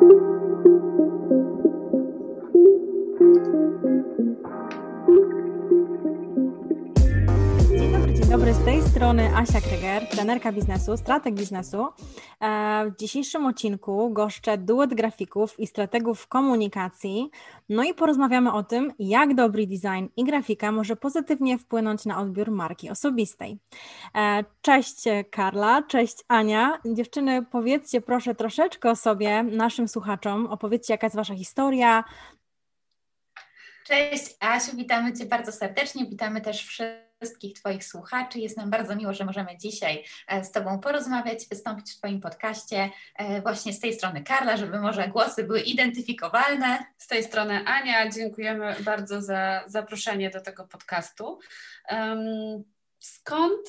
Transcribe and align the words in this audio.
Thank 0.00 0.12
you. 0.12 1.37
Z 8.62 8.64
tej 8.64 8.82
strony 8.82 9.36
Asia 9.36 9.60
Kryger, 9.60 10.08
trenerka 10.08 10.52
biznesu, 10.52 10.96
strateg 10.96 11.34
biznesu. 11.34 11.86
E, 12.40 12.90
w 12.90 13.00
dzisiejszym 13.00 13.46
odcinku 13.46 14.10
goszczę 14.10 14.58
duet 14.58 14.94
grafików 14.94 15.60
i 15.60 15.66
strategów 15.66 16.26
komunikacji. 16.26 17.30
No 17.68 17.82
i 17.82 17.94
porozmawiamy 17.94 18.52
o 18.52 18.62
tym, 18.62 18.92
jak 18.98 19.34
dobry 19.34 19.66
design 19.66 20.06
i 20.16 20.24
grafika 20.24 20.72
może 20.72 20.96
pozytywnie 20.96 21.58
wpłynąć 21.58 22.04
na 22.04 22.20
odbiór 22.20 22.50
marki 22.50 22.90
osobistej. 22.90 23.58
E, 24.14 24.44
cześć 24.62 25.04
Karla, 25.30 25.82
cześć 25.82 26.16
Ania. 26.28 26.78
Dziewczyny, 26.84 27.44
powiedzcie 27.50 28.00
proszę 28.00 28.34
troszeczkę 28.34 28.90
o 28.90 28.96
sobie 28.96 29.42
naszym 29.42 29.88
słuchaczom, 29.88 30.46
opowiedzcie 30.46 30.94
jaka 30.94 31.06
jest 31.06 31.16
Wasza 31.16 31.34
historia, 31.34 32.04
Cześć 33.86 34.36
Asiu, 34.40 34.76
witamy 34.76 35.12
Cię 35.12 35.26
bardzo 35.26 35.52
serdecznie, 35.52 36.06
witamy 36.06 36.40
też 36.40 36.64
wszystkich 36.64 37.07
Twoich 37.54 37.84
słuchaczy. 37.84 38.38
Jest 38.38 38.56
nam 38.56 38.70
bardzo 38.70 38.96
miło, 38.96 39.14
że 39.14 39.24
możemy 39.24 39.58
dzisiaj 39.58 40.04
e, 40.28 40.44
z 40.44 40.52
Tobą 40.52 40.80
porozmawiać, 40.80 41.48
wystąpić 41.48 41.92
w 41.92 41.96
Twoim 41.96 42.20
podcaście. 42.20 42.90
E, 43.14 43.42
właśnie 43.42 43.72
z 43.72 43.80
tej 43.80 43.94
strony 43.94 44.22
Karla, 44.22 44.56
żeby 44.56 44.80
może 44.80 45.08
głosy 45.08 45.44
były 45.44 45.60
identyfikowalne. 45.60 46.84
Z 46.98 47.06
tej 47.06 47.24
strony 47.24 47.64
Ania, 47.66 48.10
dziękujemy 48.10 48.76
bardzo 48.80 49.22
za 49.22 49.64
zaproszenie 49.66 50.30
do 50.30 50.40
tego 50.40 50.64
podcastu. 50.64 51.38
Um, 51.90 52.64
skąd 52.98 53.68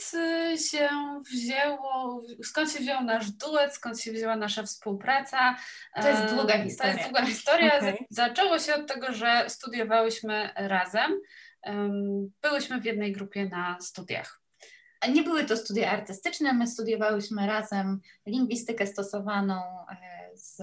się 0.71 0.89
wzięło, 1.31 2.21
skąd 2.43 2.71
się 2.71 2.79
wziął 2.79 3.03
nasz 3.03 3.31
duet, 3.31 3.73
skąd 3.73 4.01
się 4.01 4.11
wzięła 4.11 4.35
nasza 4.35 4.63
współpraca. 4.63 5.55
To 6.01 6.09
jest 6.09 6.33
długa 6.33 6.63
historia. 6.63 6.93
To 6.93 6.99
jest 6.99 7.09
długa 7.09 7.25
historia. 7.25 7.69
Okay. 7.79 7.97
Zaczęło 8.09 8.59
się 8.59 8.75
od 8.75 8.87
tego, 8.87 9.13
że 9.13 9.45
studiowałyśmy 9.47 10.49
razem. 10.55 11.21
Byłyśmy 12.41 12.81
w 12.81 12.85
jednej 12.85 13.11
grupie 13.11 13.49
na 13.49 13.77
studiach. 13.81 14.41
Nie 15.13 15.23
były 15.23 15.45
to 15.45 15.57
studia 15.57 15.91
artystyczne, 15.91 16.53
my 16.53 16.67
studiowałyśmy 16.67 17.47
razem 17.47 17.99
lingwistykę 18.25 18.87
stosowaną 18.87 19.55
e, 19.89 20.18
z, 20.39 20.57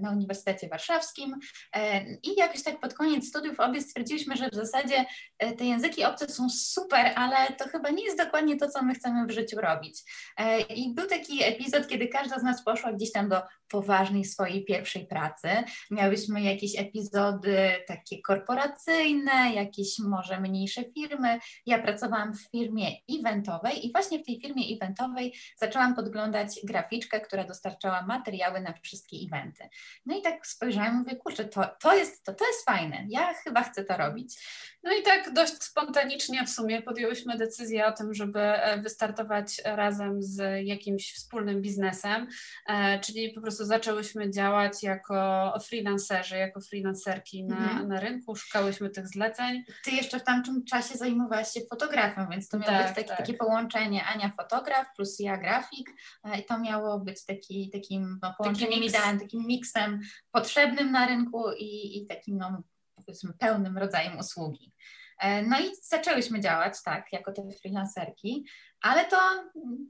na 0.00 0.10
Uniwersytecie 0.10 0.68
Warszawskim 0.68 1.34
e, 1.76 2.04
i 2.12 2.34
jakoś 2.36 2.62
tak 2.62 2.80
pod 2.80 2.94
koniec 2.94 3.28
studiów 3.28 3.60
obie 3.60 3.80
stwierdziliśmy, 3.80 4.36
że 4.36 4.50
w 4.50 4.54
zasadzie 4.54 5.04
e, 5.38 5.52
te 5.52 5.64
języki 5.64 6.04
obce 6.04 6.28
są 6.28 6.50
super, 6.50 7.12
ale 7.16 7.52
to 7.52 7.68
chyba 7.68 7.90
nie 7.90 8.04
jest 8.04 8.18
dokładnie 8.18 8.56
to, 8.56 8.68
co 8.68 8.82
my 8.82 8.94
chcemy 8.94 9.26
w 9.26 9.30
życiu 9.30 9.60
robić. 9.60 10.02
E, 10.36 10.60
I 10.60 10.94
był 10.94 11.06
taki 11.06 11.44
epizod, 11.44 11.88
kiedy 11.88 12.08
każda 12.08 12.38
z 12.38 12.42
nas 12.42 12.64
poszła 12.64 12.92
gdzieś 12.92 13.12
tam 13.12 13.28
do 13.28 13.42
poważnej 13.68 14.24
swojej 14.24 14.64
pierwszej 14.64 15.06
pracy. 15.06 15.48
Miałyśmy 15.90 16.42
jakieś 16.42 16.78
epizody 16.78 17.72
takie 17.86 18.22
korporacyjne, 18.22 19.52
jakieś 19.54 19.98
może 19.98 20.40
mniejsze 20.40 20.82
firmy. 20.94 21.38
Ja 21.66 21.82
pracowałam 21.82 22.34
w 22.34 22.50
firmie 22.50 22.86
eventowej 23.20 23.86
i 23.86 23.92
właśnie 23.92 24.18
w 24.18 24.26
tej 24.26 24.40
firmie 24.40 24.62
eventowej 24.76 25.34
zaczęłam 25.56 25.94
podglądać 25.94 26.60
graficzkę, 26.64 27.20
która 27.20 27.44
dostarczała 27.44 28.02
materiały 28.02 28.60
na 28.60 28.72
wszystkie 28.82 29.16
eventy. 29.26 29.68
No 30.06 30.18
i 30.18 30.22
tak 30.22 30.46
spojrzałam 30.46 30.94
i 30.94 30.98
mówię, 30.98 31.16
kurczę, 31.16 31.44
to, 31.44 31.64
to, 31.80 31.94
jest, 31.94 32.24
to, 32.24 32.34
to 32.34 32.46
jest 32.46 32.64
fajne, 32.64 33.06
ja 33.08 33.34
chyba 33.34 33.62
chcę 33.62 33.84
to 33.84 33.96
robić. 33.96 34.38
No 34.82 34.92
i 34.92 35.02
tak 35.02 35.32
dość 35.32 35.62
spontanicznie 35.62 36.46
w 36.46 36.50
sumie 36.50 36.82
podjęłyśmy 36.82 37.36
decyzję 37.36 37.86
o 37.86 37.92
tym, 37.92 38.14
żeby 38.14 38.40
e, 38.40 38.82
wystartować 38.82 39.62
razem 39.64 40.22
z 40.22 40.66
jakimś 40.66 41.14
wspólnym 41.14 41.62
biznesem, 41.62 42.26
e, 42.68 43.00
czyli 43.00 43.32
po 43.32 43.40
prostu 43.40 43.64
zaczęłyśmy 43.64 44.30
działać 44.30 44.82
jako 44.82 45.52
freelancerzy, 45.68 46.36
jako 46.36 46.60
freelancerki 46.60 47.44
na, 47.44 47.56
mhm. 47.56 47.88
na 47.88 48.00
rynku, 48.00 48.36
szukałyśmy 48.36 48.90
tych 48.90 49.08
zleceń. 49.08 49.64
Ty 49.84 49.90
jeszcze 49.90 50.20
w 50.20 50.24
tamtym 50.24 50.64
czasie 50.64 50.94
zajmowałaś 50.94 51.52
się 51.52 51.60
fotografią, 51.70 52.28
więc 52.30 52.48
to 52.48 52.58
miało 52.58 52.72
tak, 52.72 52.86
być 52.86 52.96
taki, 52.96 53.08
tak. 53.08 53.18
takie 53.18 53.34
połączenie 53.34 54.04
Ania 54.04 54.32
fotograf 54.36 54.86
plus 54.96 55.18
ja 55.18 55.36
grafik 55.36 55.90
e, 56.24 56.38
i 56.38 56.44
to 56.44 56.58
miało 56.58 56.98
być 56.98 57.24
taki, 57.24 57.70
takim 57.70 58.18
no, 58.22 58.34
połączeniem 58.38 58.82
idealnym, 58.98 59.20
takim 59.20 59.46
miksem 59.46 60.00
potrzebnym 60.32 60.92
na 60.92 61.06
rynku 61.06 61.52
i, 61.58 61.98
i 61.98 62.06
takim 62.06 62.38
no, 62.38 62.62
powiedzmy 62.94 63.32
pełnym 63.38 63.78
rodzajem 63.78 64.18
usługi. 64.18 64.72
E, 65.20 65.42
no 65.42 65.60
i 65.60 65.64
zaczęłyśmy 65.82 66.40
działać, 66.40 66.82
tak, 66.84 67.12
jako 67.12 67.32
te 67.32 67.42
freelancerki, 67.62 68.46
ale 68.80 69.04
to 69.04 69.16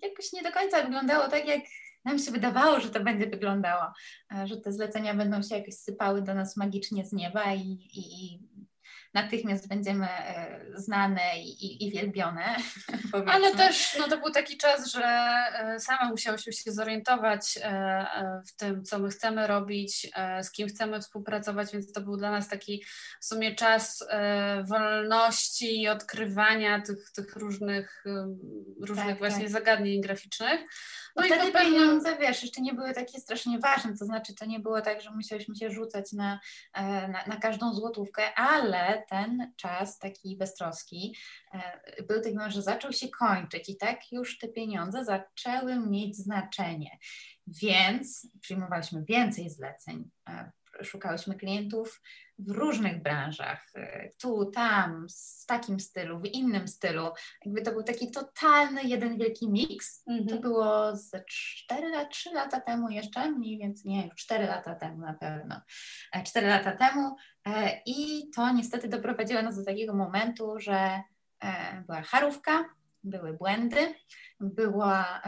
jakoś 0.02 0.32
nie 0.32 0.42
do 0.42 0.52
końca 0.52 0.82
wyglądało 0.82 1.28
tak, 1.28 1.48
jak 1.48 1.60
nam 2.04 2.18
się 2.18 2.30
wydawało, 2.30 2.80
że 2.80 2.90
to 2.90 3.00
będzie 3.00 3.26
wyglądało, 3.26 3.92
e, 4.34 4.46
że 4.46 4.56
te 4.56 4.72
zlecenia 4.72 5.14
będą 5.14 5.42
się 5.42 5.56
jakoś 5.56 5.74
sypały 5.74 6.22
do 6.22 6.34
nas 6.34 6.56
magicznie 6.56 7.06
z 7.06 7.12
nieba 7.12 7.54
i, 7.54 7.60
i, 7.60 8.34
i 8.34 8.57
natychmiast 9.14 9.68
będziemy 9.68 10.08
e, 10.08 10.60
znane 10.74 11.40
i, 11.40 11.86
i 11.86 11.90
wielbione. 11.90 12.56
Ale 13.32 13.54
też 13.54 13.96
no, 13.98 14.08
to 14.08 14.18
był 14.18 14.30
taki 14.30 14.56
czas, 14.56 14.92
że 14.92 15.04
e, 15.04 15.80
same 15.80 16.10
musiałyśmy 16.10 16.52
się 16.52 16.72
zorientować 16.72 17.58
e, 17.62 18.42
w 18.46 18.56
tym, 18.56 18.84
co 18.84 18.98
my 18.98 19.08
chcemy 19.08 19.46
robić, 19.46 20.10
z 20.42 20.52
kim 20.52 20.68
chcemy 20.68 21.00
współpracować, 21.00 21.72
więc 21.72 21.92
to 21.92 22.00
był 22.00 22.16
dla 22.16 22.30
nas 22.30 22.48
taki 22.48 22.84
w 23.20 23.24
sumie 23.24 23.54
czas 23.54 24.08
wolności 24.64 25.82
i 25.82 25.88
odkrywania 25.88 26.80
tych, 26.80 27.10
tych 27.10 27.36
różnych, 27.36 28.04
różnych 28.80 29.06
tak, 29.06 29.18
właśnie 29.18 29.42
tak. 29.42 29.52
zagadnień 29.52 30.00
graficznych. 30.00 30.60
No 31.16 31.24
i 31.24 31.26
wtedy 31.26 31.52
pewno... 31.52 31.60
pieniądze, 31.60 32.16
wiesz, 32.16 32.42
jeszcze 32.42 32.60
nie 32.60 32.74
były 32.74 32.94
takie 32.94 33.20
strasznie 33.20 33.58
ważne, 33.58 33.96
to 33.98 34.04
znaczy 34.04 34.34
to 34.34 34.46
nie 34.46 34.60
było 34.60 34.80
tak, 34.80 35.00
że 35.00 35.10
musieliśmy 35.10 35.56
się 35.56 35.70
rzucać 35.70 36.12
na, 36.12 36.40
na, 37.08 37.24
na 37.26 37.36
każdą 37.36 37.74
złotówkę, 37.74 38.34
ale 38.34 38.97
ten 39.02 39.52
czas 39.56 39.98
taki 39.98 40.36
beztroski 40.36 41.16
e, 41.52 42.02
był 42.02 42.20
taki, 42.22 42.36
że 42.48 42.62
zaczął 42.62 42.92
się 42.92 43.08
kończyć 43.08 43.68
i 43.68 43.76
tak 43.76 44.12
już 44.12 44.38
te 44.38 44.48
pieniądze 44.48 45.04
zaczęły 45.04 45.88
mieć 45.88 46.16
znaczenie. 46.16 46.98
Więc 47.46 48.28
przyjmowaliśmy 48.40 49.04
więcej 49.04 49.50
zleceń, 49.50 50.10
e, 50.28 50.52
szukałyśmy 50.84 51.34
klientów 51.34 52.00
w 52.38 52.50
różnych 52.50 53.02
branżach, 53.02 53.70
e, 53.74 54.10
tu, 54.20 54.50
tam, 54.50 55.06
w 55.42 55.46
takim 55.46 55.80
stylu, 55.80 56.20
w 56.20 56.26
innym 56.26 56.68
stylu. 56.68 57.10
Jakby 57.44 57.62
to 57.62 57.72
był 57.72 57.82
taki 57.82 58.10
totalny 58.10 58.82
jeden 58.82 59.18
wielki 59.18 59.50
miks. 59.50 60.02
Mm 60.06 60.20
-hmm. 60.20 60.28
To 60.28 60.34
mhm. 60.34 60.42
było 60.42 60.96
ze 60.96 61.24
4 61.28 62.06
3 62.10 62.30
lata 62.34 62.60
temu 62.60 62.90
jeszcze, 62.90 63.30
mniej 63.30 63.58
więcej, 63.58 63.90
nie, 63.90 64.06
już 64.06 64.14
4 64.14 64.46
lata 64.46 64.74
temu 64.74 64.98
na 65.00 65.14
pewno. 65.14 65.60
4 66.24 66.46
e, 66.46 66.50
lata 66.50 66.72
temu 66.72 67.16
i 67.86 68.30
to 68.34 68.52
niestety 68.52 68.88
doprowadziło 68.88 69.42
nas 69.42 69.56
do 69.56 69.64
takiego 69.64 69.94
momentu, 69.94 70.54
że 70.60 71.02
była 71.86 72.02
charówka, 72.02 72.64
były 73.04 73.32
błędy, 73.32 73.94
była, 74.40 75.22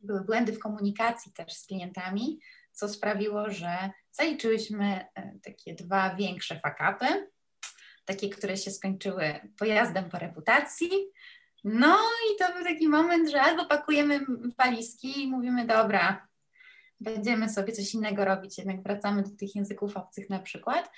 były 0.00 0.24
błędy 0.24 0.52
w 0.52 0.58
komunikacji 0.58 1.32
też 1.32 1.52
z 1.52 1.66
klientami, 1.66 2.40
co 2.72 2.88
sprawiło, 2.88 3.50
że 3.50 3.90
zaliczyłyśmy 4.12 5.04
e, 5.14 5.38
takie 5.44 5.74
dwa 5.74 6.14
większe 6.14 6.60
fakapy, 6.60 7.06
takie, 8.04 8.28
które 8.28 8.56
się 8.56 8.70
skończyły 8.70 9.40
pojazdem 9.58 10.10
po 10.10 10.18
reputacji. 10.18 10.90
No 11.64 11.96
i 11.96 12.38
to 12.38 12.52
był 12.52 12.64
taki 12.64 12.88
moment, 12.88 13.30
że 13.30 13.42
albo 13.42 13.66
pakujemy 13.66 14.20
walizki 14.58 15.22
i 15.22 15.30
mówimy, 15.30 15.66
dobra, 15.66 16.28
będziemy 17.00 17.48
sobie 17.48 17.72
coś 17.72 17.94
innego 17.94 18.24
robić, 18.24 18.58
jednak 18.58 18.82
wracamy 18.82 19.22
do 19.22 19.30
tych 19.36 19.54
języków 19.54 19.96
obcych 19.96 20.30
na 20.30 20.38
przykład, 20.38 20.90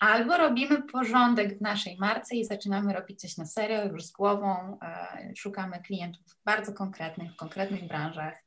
albo 0.00 0.36
robimy 0.36 0.82
porządek 0.82 1.58
w 1.58 1.60
naszej 1.60 1.96
marce 1.96 2.36
i 2.36 2.44
zaczynamy 2.44 2.92
robić 2.92 3.20
coś 3.20 3.36
na 3.36 3.46
serio, 3.46 3.84
już 3.84 4.04
z 4.04 4.12
głową, 4.12 4.78
e, 4.82 5.32
szukamy 5.36 5.82
klientów 5.82 6.22
bardzo 6.44 6.72
konkretnych, 6.72 7.32
w 7.32 7.36
konkretnych 7.36 7.88
branżach 7.88 8.44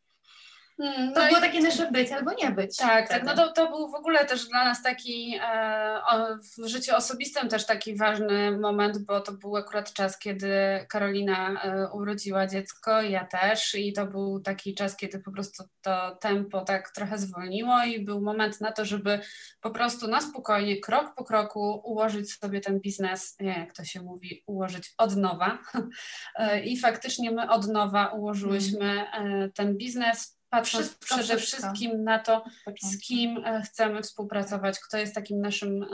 Hmm, 0.81 1.13
to 1.13 1.21
no 1.21 1.27
było 1.27 1.39
takie 1.39 1.61
nasze 1.61 1.91
być 1.91 2.11
albo 2.11 2.33
nie 2.33 2.51
być. 2.51 2.77
Tak, 2.77 3.09
tak. 3.09 3.23
No 3.23 3.35
to, 3.35 3.51
to 3.51 3.69
był 3.69 3.91
w 3.91 3.95
ogóle 3.95 4.25
też 4.25 4.47
dla 4.47 4.65
nas 4.65 4.83
taki 4.83 5.39
e, 5.43 6.01
o, 6.07 6.35
w 6.35 6.67
życiu 6.67 6.95
osobistym 6.95 7.49
też 7.49 7.65
taki 7.65 7.95
ważny 7.95 8.57
moment, 8.57 8.97
bo 8.97 9.21
to 9.21 9.31
był 9.31 9.55
akurat 9.55 9.93
czas, 9.93 10.19
kiedy 10.19 10.49
Karolina 10.89 11.63
e, 11.63 11.89
urodziła 11.93 12.47
dziecko, 12.47 13.01
ja 13.01 13.25
też 13.25 13.75
i 13.75 13.93
to 13.93 14.07
był 14.07 14.39
taki 14.39 14.75
czas, 14.75 14.97
kiedy 14.97 15.19
po 15.19 15.31
prostu 15.31 15.63
to 15.81 16.17
tempo 16.21 16.61
tak 16.61 16.91
trochę 16.91 17.17
zwolniło 17.17 17.83
i 17.83 17.99
był 17.99 18.21
moment 18.21 18.61
na 18.61 18.71
to, 18.71 18.85
żeby 18.85 19.19
po 19.61 19.71
prostu 19.71 20.07
na 20.07 20.21
spokojnie, 20.21 20.79
krok 20.79 21.15
po 21.15 21.23
kroku 21.23 21.81
ułożyć 21.83 22.33
sobie 22.33 22.61
ten 22.61 22.79
biznes, 22.79 23.35
nie 23.39 23.59
jak 23.59 23.73
to 23.73 23.83
się 23.83 24.01
mówi, 24.01 24.43
ułożyć 24.47 24.93
od 24.97 25.15
nowa. 25.15 25.57
E, 26.35 26.59
I 26.59 26.79
faktycznie 26.79 27.31
my 27.31 27.49
od 27.49 27.67
nowa 27.67 28.07
ułożyłyśmy 28.07 29.05
hmm. 29.11 29.51
ten 29.51 29.77
biznes 29.77 30.36
patrząc 30.49 30.85
wszystko, 30.85 31.05
przede 31.05 31.37
wszystko. 31.37 31.57
wszystkim 31.57 32.03
na 32.03 32.19
to, 32.19 32.43
z 32.81 32.99
kim 32.99 33.45
e, 33.45 33.61
chcemy 33.61 34.03
współpracować, 34.03 34.79
kto 34.79 34.97
jest 34.97 35.15
takim 35.15 35.41
naszym 35.41 35.85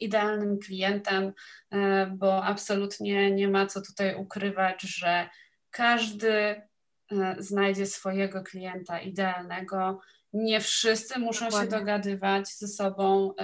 idealnym 0.00 0.58
klientem, 0.58 1.32
e, 1.70 2.06
bo 2.06 2.44
absolutnie 2.44 3.30
nie 3.30 3.48
ma 3.48 3.66
co 3.66 3.82
tutaj 3.82 4.14
ukrywać, 4.14 4.82
że 4.82 5.28
każdy 5.70 6.32
e, 6.32 6.62
znajdzie 7.38 7.86
swojego 7.86 8.42
klienta 8.42 9.00
idealnego 9.00 10.00
nie 10.32 10.60
wszyscy 10.60 11.18
muszą 11.18 11.44
Dokładnie. 11.44 11.70
się 11.70 11.78
dogadywać 11.78 12.48
ze 12.48 12.68
sobą, 12.68 13.34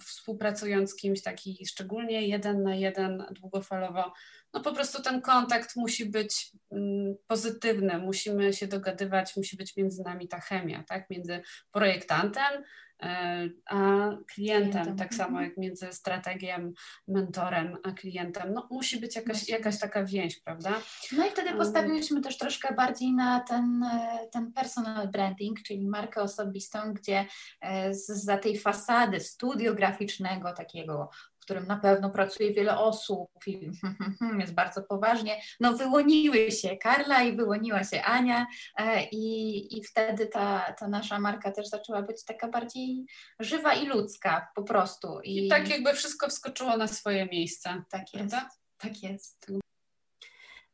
współpracując 0.00 0.90
z 0.90 0.96
kimś 0.96 1.22
taki 1.22 1.66
szczególnie 1.66 2.28
jeden 2.28 2.62
na 2.62 2.74
jeden 2.74 3.24
długofalowo 3.30 4.12
no 4.54 4.60
po 4.60 4.72
prostu 4.72 5.02
ten 5.02 5.20
kontakt 5.20 5.76
musi 5.76 6.06
być 6.06 6.52
mm, 6.72 7.14
pozytywny, 7.26 7.98
musimy 7.98 8.52
się 8.52 8.66
dogadywać, 8.66 9.36
musi 9.36 9.56
być 9.56 9.76
między 9.76 10.02
nami 10.02 10.28
ta 10.28 10.40
chemia, 10.40 10.84
tak? 10.88 11.10
Między 11.10 11.42
projektantem 11.72 12.64
e, 13.02 13.48
a 13.66 14.10
klientem, 14.34 14.72
klientem. 14.72 14.96
tak 14.96 15.14
samo 15.14 15.28
mhm. 15.28 15.44
jak 15.44 15.56
między 15.56 15.92
strategiem, 15.92 16.72
mentorem 17.08 17.76
a 17.84 17.92
klientem. 17.92 18.52
No, 18.52 18.68
musi 18.70 19.00
być 19.00 19.16
jakaś, 19.16 19.48
jakaś 19.48 19.78
taka 19.78 20.04
więź, 20.04 20.40
prawda? 20.40 20.72
No 21.12 21.26
i 21.26 21.30
wtedy 21.30 21.54
postawiliśmy 21.54 22.20
też 22.20 22.38
troszkę 22.38 22.74
bardziej 22.74 23.12
na 23.12 23.40
ten, 23.40 23.82
e, 23.82 24.28
ten 24.32 24.52
personal 24.52 25.08
branding, 25.08 25.62
czyli 25.62 25.88
markę 25.88 26.22
osobistą, 26.22 26.92
gdzie 26.92 27.26
e, 27.60 27.94
za 27.94 28.38
tej 28.38 28.58
fasady 28.58 29.20
studiograficznego, 29.20 30.52
takiego 30.52 31.10
którym 31.48 31.66
na 31.66 31.76
pewno 31.76 32.10
pracuje 32.10 32.52
wiele 32.52 32.78
osób 32.78 33.30
i 33.46 33.70
jest 34.40 34.54
bardzo 34.54 34.82
poważnie, 34.82 35.40
no 35.60 35.72
wyłoniły 35.76 36.50
się 36.50 36.76
Karla 36.76 37.22
i 37.22 37.36
wyłoniła 37.36 37.84
się 37.84 38.02
Ania 38.02 38.46
e, 38.78 39.04
i, 39.04 39.78
i 39.78 39.84
wtedy 39.84 40.26
ta, 40.26 40.74
ta 40.78 40.88
nasza 40.88 41.20
marka 41.20 41.52
też 41.52 41.68
zaczęła 41.68 42.02
być 42.02 42.24
taka 42.24 42.48
bardziej 42.48 43.06
żywa 43.40 43.74
i 43.74 43.86
ludzka 43.86 44.48
po 44.54 44.62
prostu. 44.62 45.20
I, 45.24 45.46
I 45.46 45.48
tak 45.48 45.68
jakby 45.68 45.94
wszystko 45.94 46.28
wskoczyło 46.28 46.76
na 46.76 46.86
swoje 46.86 47.26
miejsce. 47.26 47.82
Tak 47.90 48.00
jest, 48.00 48.30
prawda? 48.30 48.50
tak 48.78 49.02
jest. 49.02 49.52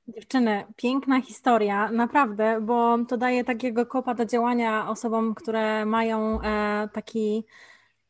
Dziewczyny, 0.09 0.65
piękna 0.77 1.21
historia, 1.21 1.91
naprawdę, 1.91 2.61
bo 2.61 3.05
to 3.09 3.17
daje 3.17 3.45
takiego 3.45 3.87
kopa 3.87 4.15
do 4.15 4.27
działania 4.27 4.89
osobom, 4.89 5.35
które 5.35 5.87
mają 5.87 6.41
e, 6.43 6.89
taki 6.93 7.45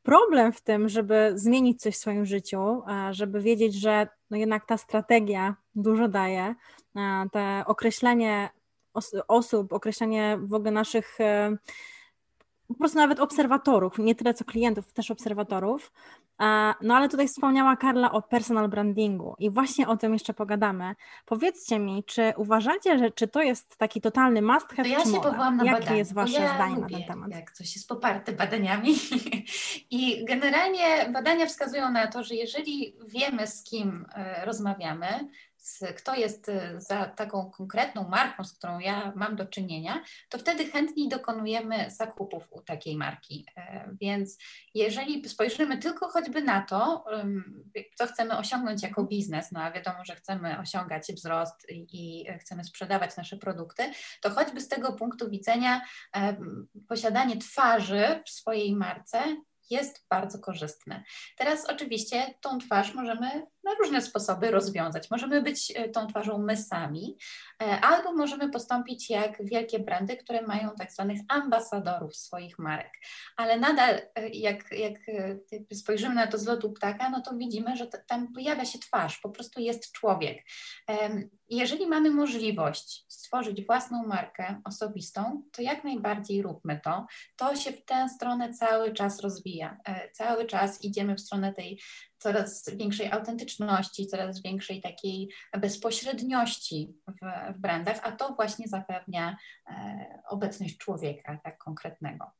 problem 0.04 0.52
w 0.52 0.60
tym, 0.60 0.88
żeby 0.88 1.32
zmienić 1.34 1.80
coś 1.80 1.94
w 1.94 1.98
swoim 1.98 2.26
życiu, 2.26 2.82
żeby 3.10 3.40
wiedzieć, 3.40 3.74
że 3.74 4.08
no 4.30 4.36
jednak 4.36 4.66
ta 4.66 4.76
strategia 4.76 5.56
dużo 5.74 6.08
daje, 6.08 6.54
te 7.32 7.62
określenie 7.66 8.50
osób, 9.28 9.72
określenie 9.72 10.38
w 10.40 10.54
ogóle 10.54 10.70
naszych 10.70 11.20
e, 11.20 11.56
po 12.74 12.78
prostu 12.78 12.98
nawet 12.98 13.20
obserwatorów, 13.20 13.98
nie 13.98 14.14
tyle 14.14 14.34
co 14.34 14.44
klientów, 14.44 14.92
też 14.92 15.10
obserwatorów. 15.10 15.92
No 16.80 16.96
ale 16.96 17.08
tutaj 17.08 17.28
wspomniała 17.28 17.76
Karla 17.76 18.12
o 18.12 18.22
personal 18.22 18.68
brandingu 18.68 19.34
i 19.38 19.50
właśnie 19.50 19.88
o 19.88 19.96
tym 19.96 20.12
jeszcze 20.12 20.34
pogadamy. 20.34 20.94
Powiedzcie 21.26 21.78
mi, 21.78 22.04
czy 22.04 22.32
uważacie, 22.36 22.98
że 22.98 23.10
czy 23.10 23.28
to 23.28 23.42
jest 23.42 23.76
taki 23.76 24.00
totalny 24.00 24.42
must 24.42 24.68
have, 24.68 24.82
to 24.82 24.88
ja 24.88 25.04
się 25.04 25.20
powołam 25.20 25.56
na 25.56 25.64
Jakie 25.64 25.78
badania, 25.78 25.96
jest 25.96 26.14
Wasze 26.14 26.40
ja 26.40 26.54
zdanie 26.54 26.76
lubię, 26.76 26.96
na 26.96 26.98
ten 26.98 27.08
temat? 27.08 27.30
jak 27.30 27.50
coś 27.50 27.76
jest 27.76 27.88
poparte 27.88 28.32
badaniami 28.32 28.94
i 29.90 30.24
generalnie 30.24 31.10
badania 31.12 31.46
wskazują 31.46 31.90
na 31.90 32.06
to, 32.06 32.24
że 32.24 32.34
jeżeli 32.34 32.96
wiemy 33.06 33.46
z 33.46 33.64
kim 33.64 34.06
e, 34.14 34.44
rozmawiamy, 34.44 35.28
kto 35.96 36.14
jest 36.14 36.48
y, 36.48 36.74
za 36.78 37.06
taką 37.06 37.50
konkretną 37.50 38.08
marką, 38.08 38.44
z 38.44 38.52
którą 38.52 38.78
ja 38.78 39.12
mam 39.16 39.36
do 39.36 39.46
czynienia, 39.46 40.02
to 40.28 40.38
wtedy 40.38 40.66
chętniej 40.66 41.08
dokonujemy 41.08 41.90
zakupów 41.90 42.48
u 42.50 42.62
takiej 42.62 42.96
marki. 42.96 43.46
E, 43.56 43.90
więc 44.00 44.38
jeżeli 44.74 45.28
spojrzymy 45.28 45.78
tylko 45.78 46.08
choćby 46.08 46.42
na 46.42 46.62
to, 46.62 47.04
co 47.94 48.06
chcemy 48.06 48.38
osiągnąć 48.38 48.82
jako 48.82 49.04
biznes, 49.04 49.52
no 49.52 49.60
a 49.60 49.72
wiadomo, 49.72 50.04
że 50.04 50.14
chcemy 50.14 50.58
osiągać 50.58 51.12
wzrost 51.12 51.66
i 51.70 52.26
chcemy 52.40 52.64
sprzedawać 52.64 53.16
nasze 53.16 53.36
produkty, 53.36 53.82
to 54.20 54.30
choćby 54.30 54.60
z 54.60 54.68
tego 54.68 54.92
punktu 54.92 55.30
widzenia 55.30 55.80
posiadanie 56.88 57.36
twarzy 57.36 58.22
w 58.26 58.30
swojej 58.30 58.76
marce 58.76 59.22
jest 59.70 60.06
bardzo 60.10 60.38
korzystne. 60.38 61.04
Teraz 61.36 61.66
oczywiście 61.70 62.34
tą 62.40 62.58
twarz 62.58 62.94
możemy 62.94 63.46
na 63.64 63.74
różne 63.74 64.02
sposoby 64.02 64.50
rozwiązać. 64.50 65.10
Możemy 65.10 65.42
być 65.42 65.72
e, 65.76 65.88
tą 65.88 66.06
twarzą 66.06 66.38
my 66.38 66.56
sami, 66.56 67.16
e, 67.62 67.80
albo 67.80 68.12
możemy 68.12 68.50
postąpić 68.50 69.10
jak 69.10 69.44
wielkie 69.44 69.78
brandy, 69.78 70.16
które 70.16 70.42
mają 70.42 70.70
tak 70.78 70.92
zwanych 70.92 71.20
ambasadorów 71.28 72.16
swoich 72.16 72.58
marek. 72.58 72.92
Ale 73.36 73.58
nadal, 73.58 74.00
e, 74.14 74.28
jak, 74.28 74.72
jak 74.72 74.94
spojrzymy 75.74 76.14
na 76.14 76.26
to 76.26 76.38
z 76.38 76.46
lotu 76.46 76.72
ptaka, 76.72 77.10
no 77.10 77.20
to 77.20 77.36
widzimy, 77.36 77.76
że 77.76 77.86
tam 77.86 78.32
pojawia 78.32 78.64
się 78.64 78.78
twarz, 78.78 79.18
po 79.18 79.30
prostu 79.30 79.60
jest 79.60 79.92
człowiek. 79.92 80.42
Jeżeli 81.48 81.86
mamy 81.86 82.10
możliwość 82.10 83.04
stworzyć 83.08 83.66
własną 83.66 84.06
markę 84.06 84.60
osobistą, 84.64 85.42
to 85.52 85.62
jak 85.62 85.84
najbardziej 85.84 86.42
róbmy 86.42 86.80
to. 86.84 87.06
To 87.36 87.56
się 87.56 87.72
w 87.72 87.84
tę 87.84 88.08
stronę 88.08 88.54
cały 88.54 88.92
czas 88.92 89.20
rozwija. 89.20 89.78
Cały 90.12 90.46
czas 90.46 90.84
idziemy 90.84 91.14
w 91.14 91.20
stronę 91.20 91.52
tej 91.52 91.80
coraz 92.24 92.70
większej 92.76 93.12
autentyczności, 93.12 94.06
coraz 94.06 94.42
większej 94.42 94.80
takiej 94.80 95.28
bezpośredniości 95.58 96.94
w, 97.08 97.54
w 97.56 97.58
brandach, 97.58 98.00
a 98.02 98.12
to 98.12 98.34
właśnie 98.34 98.68
zapewnia 98.68 99.36
e, 99.66 100.06
obecność 100.28 100.78
człowieka 100.78 101.38
tak 101.44 101.58
konkretnego. 101.58 102.30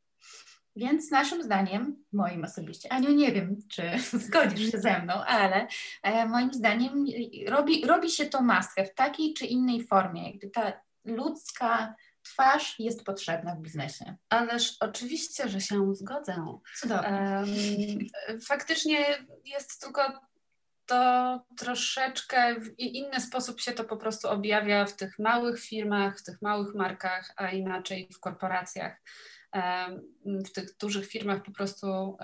Więc 0.76 1.10
naszym 1.10 1.42
zdaniem, 1.42 2.04
moim 2.12 2.44
osobiście, 2.44 2.92
Aniu, 2.92 3.10
nie 3.10 3.32
wiem, 3.32 3.56
czy 3.70 3.82
zgodzisz 4.26 4.70
się 4.70 4.78
ze 4.78 5.02
mną, 5.02 5.14
ale 5.14 5.66
e, 6.02 6.26
moim 6.26 6.52
zdaniem 6.52 7.04
robi, 7.48 7.86
robi 7.86 8.10
się 8.10 8.26
to 8.26 8.42
maskę 8.42 8.84
w 8.84 8.94
takiej 8.94 9.34
czy 9.34 9.46
innej 9.46 9.86
formie. 9.86 10.38
Gdy 10.38 10.50
ta 10.50 10.72
ludzka 11.04 11.94
twarz 12.24 12.74
jest 12.78 13.04
potrzebna 13.04 13.54
w 13.54 13.60
biznesie. 13.60 14.16
Ależ 14.28 14.76
oczywiście, 14.80 15.48
że 15.48 15.60
się 15.60 15.94
zgodzę. 15.94 16.58
Cudownie. 16.76 17.98
faktycznie 18.46 19.26
jest 19.44 19.80
tylko 19.80 20.20
to 20.86 21.40
troszeczkę 21.58 22.60
w 22.60 22.78
inny 22.78 23.20
sposób 23.20 23.60
się 23.60 23.72
to 23.72 23.84
po 23.84 23.96
prostu 23.96 24.28
objawia 24.28 24.86
w 24.86 24.96
tych 24.96 25.18
małych 25.18 25.60
firmach, 25.60 26.18
w 26.18 26.22
tych 26.22 26.42
małych 26.42 26.74
markach, 26.74 27.32
a 27.36 27.48
inaczej 27.48 28.08
w 28.14 28.20
korporacjach 28.20 28.96
w 30.24 30.52
tych 30.52 30.76
dużych 30.80 31.06
firmach 31.06 31.42
po 31.42 31.50
prostu 31.50 32.16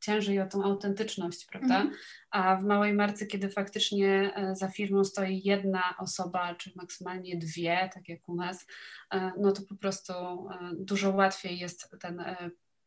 ciężej 0.00 0.40
o 0.40 0.46
tą 0.46 0.64
autentyczność, 0.64 1.46
prawda? 1.46 1.80
Mhm. 1.80 1.94
A 2.30 2.56
w 2.56 2.64
małej 2.64 2.92
marce, 2.92 3.26
kiedy 3.26 3.50
faktycznie 3.50 4.34
e, 4.34 4.56
za 4.56 4.68
firmą 4.68 5.04
stoi 5.04 5.42
jedna 5.44 5.94
osoba, 5.98 6.54
czy 6.54 6.72
maksymalnie 6.76 7.38
dwie, 7.38 7.90
tak 7.94 8.08
jak 8.08 8.28
u 8.28 8.34
nas, 8.34 8.66
e, 9.12 9.32
no 9.38 9.52
to 9.52 9.62
po 9.68 9.74
prostu 9.74 10.12
e, 10.12 10.48
dużo 10.78 11.10
łatwiej 11.10 11.58
jest 11.58 11.90
ten, 12.00 12.24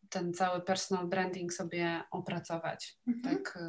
ten 0.09 0.33
cały 0.33 0.61
personal 0.61 1.07
branding 1.07 1.53
sobie 1.53 2.03
opracować. 2.11 2.97
Mhm. 3.07 3.35
Tak 3.35 3.59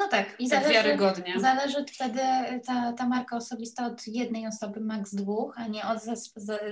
no 0.00 0.08
tak, 0.08 0.40
i 0.40 0.48
tak 0.48 0.62
zależy, 0.62 0.74
wiarygodnie. 0.74 1.40
zależy 1.40 1.84
wtedy 1.84 2.20
ta, 2.66 2.92
ta 2.92 3.06
marka 3.06 3.36
osobista 3.36 3.86
od 3.86 4.06
jednej 4.06 4.46
osoby, 4.46 4.80
maks 4.80 5.14
dwóch, 5.14 5.54
a 5.56 5.66
nie 5.66 5.84
od 5.84 5.98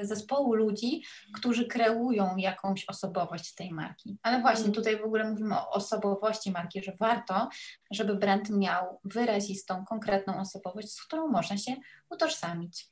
zespołu 0.03 0.55
ludzi, 0.55 1.03
którzy 1.35 1.67
kreują 1.67 2.37
jakąś 2.37 2.85
osobowość 2.89 3.55
tej 3.55 3.71
marki. 3.71 4.19
Ale 4.23 4.41
właśnie 4.41 4.65
mm. 4.65 4.75
tutaj 4.75 4.97
w 4.97 5.05
ogóle 5.05 5.31
mówimy 5.31 5.55
o 5.57 5.71
osobowości 5.71 6.51
marki, 6.51 6.83
że 6.83 6.93
warto, 7.01 7.49
żeby 7.91 8.15
brand 8.15 8.51
miał 8.51 9.01
wyrazistą, 9.05 9.85
konkretną 9.85 10.41
osobowość, 10.41 10.93
z 10.93 11.05
którą 11.05 11.29
można 11.29 11.57
się 11.57 11.77
utożsamić. 12.11 12.87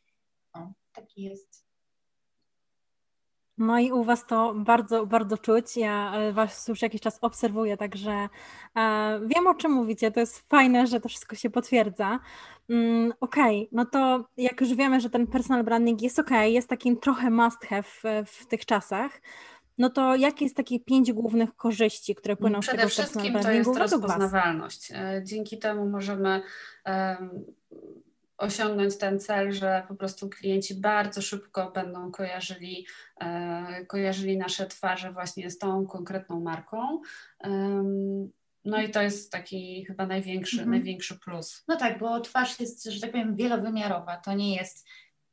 O, 0.53 0.73
taki 0.93 1.23
jest 1.23 1.66
no 3.59 3.79
i 3.79 3.93
u 3.93 4.05
Was 4.05 4.27
to 4.27 4.55
bardzo, 4.57 5.07
bardzo 5.07 5.39
czuć. 5.39 5.77
Ja 5.77 6.15
e, 6.15 6.33
Was 6.33 6.69
już 6.69 6.83
jakiś 6.83 7.01
czas 7.01 7.19
obserwuję, 7.21 7.77
także 7.77 8.29
e, 8.77 9.21
wiem 9.27 9.47
o 9.47 9.55
czym 9.55 9.73
mówicie. 9.73 10.11
To 10.11 10.21
jest 10.21 10.49
fajne, 10.49 10.87
że 10.87 11.01
to 11.01 11.09
wszystko 11.09 11.37
się 11.37 11.51
potwierdza. 11.51 12.19
Mm, 12.71 13.13
okej, 13.21 13.59
okay, 13.59 13.69
no 13.73 13.85
to 13.85 14.29
jak 14.37 14.61
już 14.61 14.75
wiemy, 14.75 15.01
że 15.01 15.11
ten 15.11 15.27
personal 15.27 15.65
branding 15.65 16.03
jest 16.03 16.19
ok, 16.19 16.31
jest 16.45 16.69
takim 16.69 16.97
trochę 16.97 17.31
must 17.31 17.65
have 17.65 17.83
w, 17.83 18.03
w 18.27 18.47
tych 18.47 18.67
czasach, 18.67 19.21
no 19.79 19.91
to 19.91 20.17
jakie 20.17 20.45
jest 20.45 20.57
takie 20.57 20.81
pięć 20.81 21.13
głównych 21.13 21.57
korzyści, 21.57 22.15
które 22.15 22.37
płyną 22.37 22.61
Przede 22.61 22.77
z 22.77 22.81
tego 22.81 22.89
wszystkim 22.89 23.43
to 23.43 23.51
jest 23.51 23.77
rozpoznawalność. 23.77 24.93
E, 24.95 25.23
dzięki 25.25 25.59
temu 25.59 25.87
możemy 25.87 26.43
um, 26.87 27.45
osiągnąć 28.39 28.99
ten 28.99 29.21
cel, 29.21 29.53
że 29.53 29.83
po 29.89 29.95
prostu 29.95 30.29
klienci 30.29 30.75
bardzo 30.75 31.23
szybko 31.23 31.71
będą 31.71 32.11
kojarzyli, 32.11 32.87
e, 33.21 33.87
kojarzyli 33.87 34.39
nasze 34.39 34.67
twarze 34.67 35.13
właśnie 35.13 35.51
z 35.51 35.59
tą 35.59 35.87
konkretną 35.87 36.41
marką. 36.41 37.01
No 38.65 38.83
i 38.83 38.91
to 38.91 39.03
jest 39.03 39.33
taki 39.33 39.85
chyba 39.85 40.07
największy, 40.07 40.57
mhm. 40.57 40.71
największy 40.71 41.19
plus. 41.19 41.65
No 41.69 41.77
tak, 41.77 41.99
bo 41.99 42.21
twarz 42.21 42.61
jest, 42.61 42.85
że 42.85 43.01
tak 43.01 43.11
powiem, 43.11 43.37
wielowymiarowa. 43.37 44.17
To 44.17 44.35
nie 44.35 44.57
jest 44.57 44.87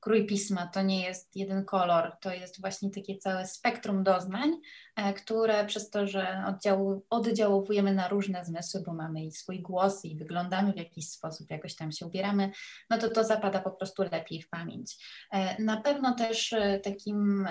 krój 0.03 0.25
pisma 0.25 0.67
to 0.67 0.81
nie 0.81 1.01
jest 1.03 1.35
jeden 1.35 1.65
kolor, 1.65 2.11
to 2.21 2.33
jest 2.33 2.61
właśnie 2.61 2.89
takie 2.89 3.17
całe 3.17 3.47
spektrum 3.47 4.03
doznań, 4.03 4.51
e, 4.95 5.13
które 5.13 5.65
przez 5.65 5.89
to, 5.89 6.07
że 6.07 6.43
oddziału, 6.47 7.05
oddziałujemy 7.09 7.93
na 7.93 8.07
różne 8.07 8.45
zmysły, 8.45 8.81
bo 8.85 8.93
mamy 8.93 9.25
i 9.25 9.31
swój 9.31 9.61
głos 9.61 10.05
i 10.05 10.17
wyglądamy 10.17 10.73
w 10.73 10.77
jakiś 10.77 11.09
sposób, 11.09 11.51
jakoś 11.51 11.75
tam 11.75 11.91
się 11.91 12.05
ubieramy, 12.05 12.51
no 12.89 12.97
to 12.97 13.09
to 13.09 13.23
zapada 13.23 13.59
po 13.59 13.71
prostu 13.71 14.03
lepiej 14.03 14.41
w 14.41 14.49
pamięć. 14.49 14.97
E, 15.31 15.63
na 15.63 15.81
pewno 15.81 16.15
też 16.15 16.53
e, 16.53 16.79
takim, 16.79 17.47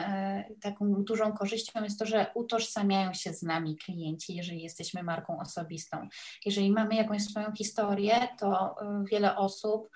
taką 0.60 1.04
dużą 1.04 1.32
korzyścią 1.32 1.84
jest 1.84 1.98
to, 1.98 2.06
że 2.06 2.26
utożsamiają 2.34 3.14
się 3.14 3.34
z 3.34 3.42
nami 3.42 3.76
klienci, 3.76 4.34
jeżeli 4.34 4.62
jesteśmy 4.62 5.02
marką 5.02 5.40
osobistą. 5.40 6.08
Jeżeli 6.46 6.72
mamy 6.72 6.94
jakąś 6.94 7.22
swoją 7.22 7.52
historię, 7.52 8.28
to 8.38 8.74
wiele 9.10 9.36
osób 9.36 9.88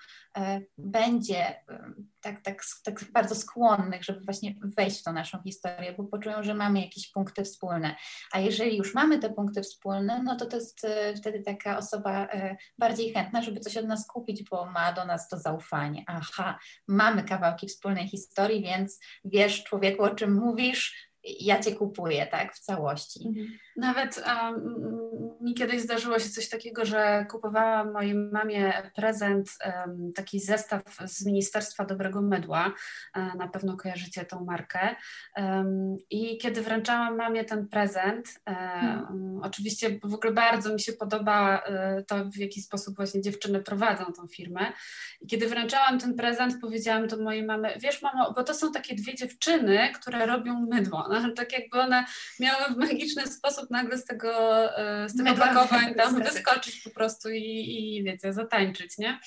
będzie 0.77 1.55
tak, 2.21 2.41
tak, 2.41 2.63
tak 2.83 3.11
bardzo 3.11 3.35
skłonnych, 3.35 4.03
żeby 4.03 4.19
właśnie 4.19 4.55
wejść 4.77 4.99
w 4.99 5.03
tą 5.03 5.13
naszą 5.13 5.41
historię, 5.43 5.93
bo 5.97 6.03
poczują, 6.03 6.43
że 6.43 6.53
mamy 6.53 6.81
jakieś 6.81 7.11
punkty 7.11 7.43
wspólne. 7.43 7.95
A 8.31 8.39
jeżeli 8.39 8.77
już 8.77 8.93
mamy 8.93 9.19
te 9.19 9.29
punkty 9.29 9.61
wspólne, 9.61 10.23
no 10.23 10.35
to 10.35 10.45
to 10.45 10.57
jest 10.57 10.85
e, 10.85 11.15
wtedy 11.15 11.41
taka 11.41 11.77
osoba 11.77 12.27
e, 12.27 12.57
bardziej 12.77 13.13
chętna, 13.13 13.41
żeby 13.41 13.59
coś 13.59 13.77
od 13.77 13.87
nas 13.87 14.07
kupić, 14.07 14.43
bo 14.43 14.65
ma 14.65 14.93
do 14.93 15.05
nas 15.05 15.29
to 15.29 15.37
zaufanie. 15.37 16.03
Aha, 16.07 16.59
mamy 16.87 17.23
kawałki 17.23 17.67
wspólnej 17.67 18.07
historii, 18.07 18.63
więc 18.63 18.99
wiesz 19.25 19.63
człowieku, 19.63 20.03
o 20.03 20.15
czym 20.15 20.33
mówisz, 20.33 21.11
ja 21.23 21.59
cię 21.59 21.75
kupuję, 21.75 22.27
tak, 22.27 22.55
w 22.55 22.59
całości. 22.59 23.27
Mhm. 23.27 23.47
Nawet 23.77 24.23
um, 24.27 24.77
mi 25.41 25.53
kiedyś 25.53 25.81
zdarzyło 25.81 26.19
się 26.19 26.29
coś 26.29 26.49
takiego, 26.49 26.85
że 26.85 27.25
kupowałam 27.31 27.93
mojej 27.93 28.15
mamie 28.15 28.91
prezent, 28.95 29.49
um, 29.65 30.13
taki 30.15 30.39
zestaw 30.39 30.83
z 31.05 31.25
Ministerstwa 31.25 31.85
Dobrego 31.85 32.21
Mydła, 32.21 32.73
um, 33.15 33.37
na 33.37 33.47
pewno 33.47 33.77
kojarzycie 33.77 34.25
tą 34.25 34.45
markę. 34.45 34.95
I 36.09 36.37
kiedy 36.37 36.61
wręczałam 36.61 37.17
mamie 37.17 37.43
ten 37.43 37.67
prezent, 37.67 38.39
hmm. 38.45 39.39
oczywiście 39.43 39.99
w 40.03 40.13
ogóle 40.13 40.33
bardzo 40.33 40.73
mi 40.73 40.79
się 40.79 40.93
podoba 40.93 41.61
e, 41.65 42.03
to, 42.03 42.25
w 42.25 42.37
jaki 42.37 42.61
sposób 42.61 42.95
właśnie 42.95 43.21
dziewczyny 43.21 43.63
prowadzą 43.63 44.05
tą 44.05 44.27
firmę. 44.27 44.73
I 45.21 45.27
kiedy 45.27 45.47
wręczałam 45.47 45.99
ten 45.99 46.15
prezent, 46.15 46.61
powiedziałam 46.61 47.07
do 47.07 47.17
mojej 47.17 47.43
mamy, 47.43 47.77
wiesz 47.79 48.01
mamo, 48.01 48.33
bo 48.33 48.43
to 48.43 48.53
są 48.53 48.71
takie 48.71 48.95
dwie 48.95 49.15
dziewczyny, 49.15 49.79
które 49.95 50.25
robią 50.25 50.59
mydło, 50.59 51.07
no, 51.11 51.31
tak 51.35 51.53
jakby 51.53 51.79
one 51.79 52.05
miały 52.39 52.73
w 52.73 52.77
magiczny 52.77 53.27
sposób 53.27 53.66
nagle 53.69 53.97
z 53.97 54.05
tego, 54.05 54.31
e, 54.77 55.09
z 55.09 55.17
tego 55.17 55.33
pakowań 55.33 55.95
tam 55.95 56.15
wyskoczyć 56.23 56.81
po 56.83 56.89
prostu 56.89 57.29
i, 57.29 57.97
i 57.97 58.03
wiecie, 58.03 58.33
zatańczyć, 58.33 58.97
nie? 58.97 59.19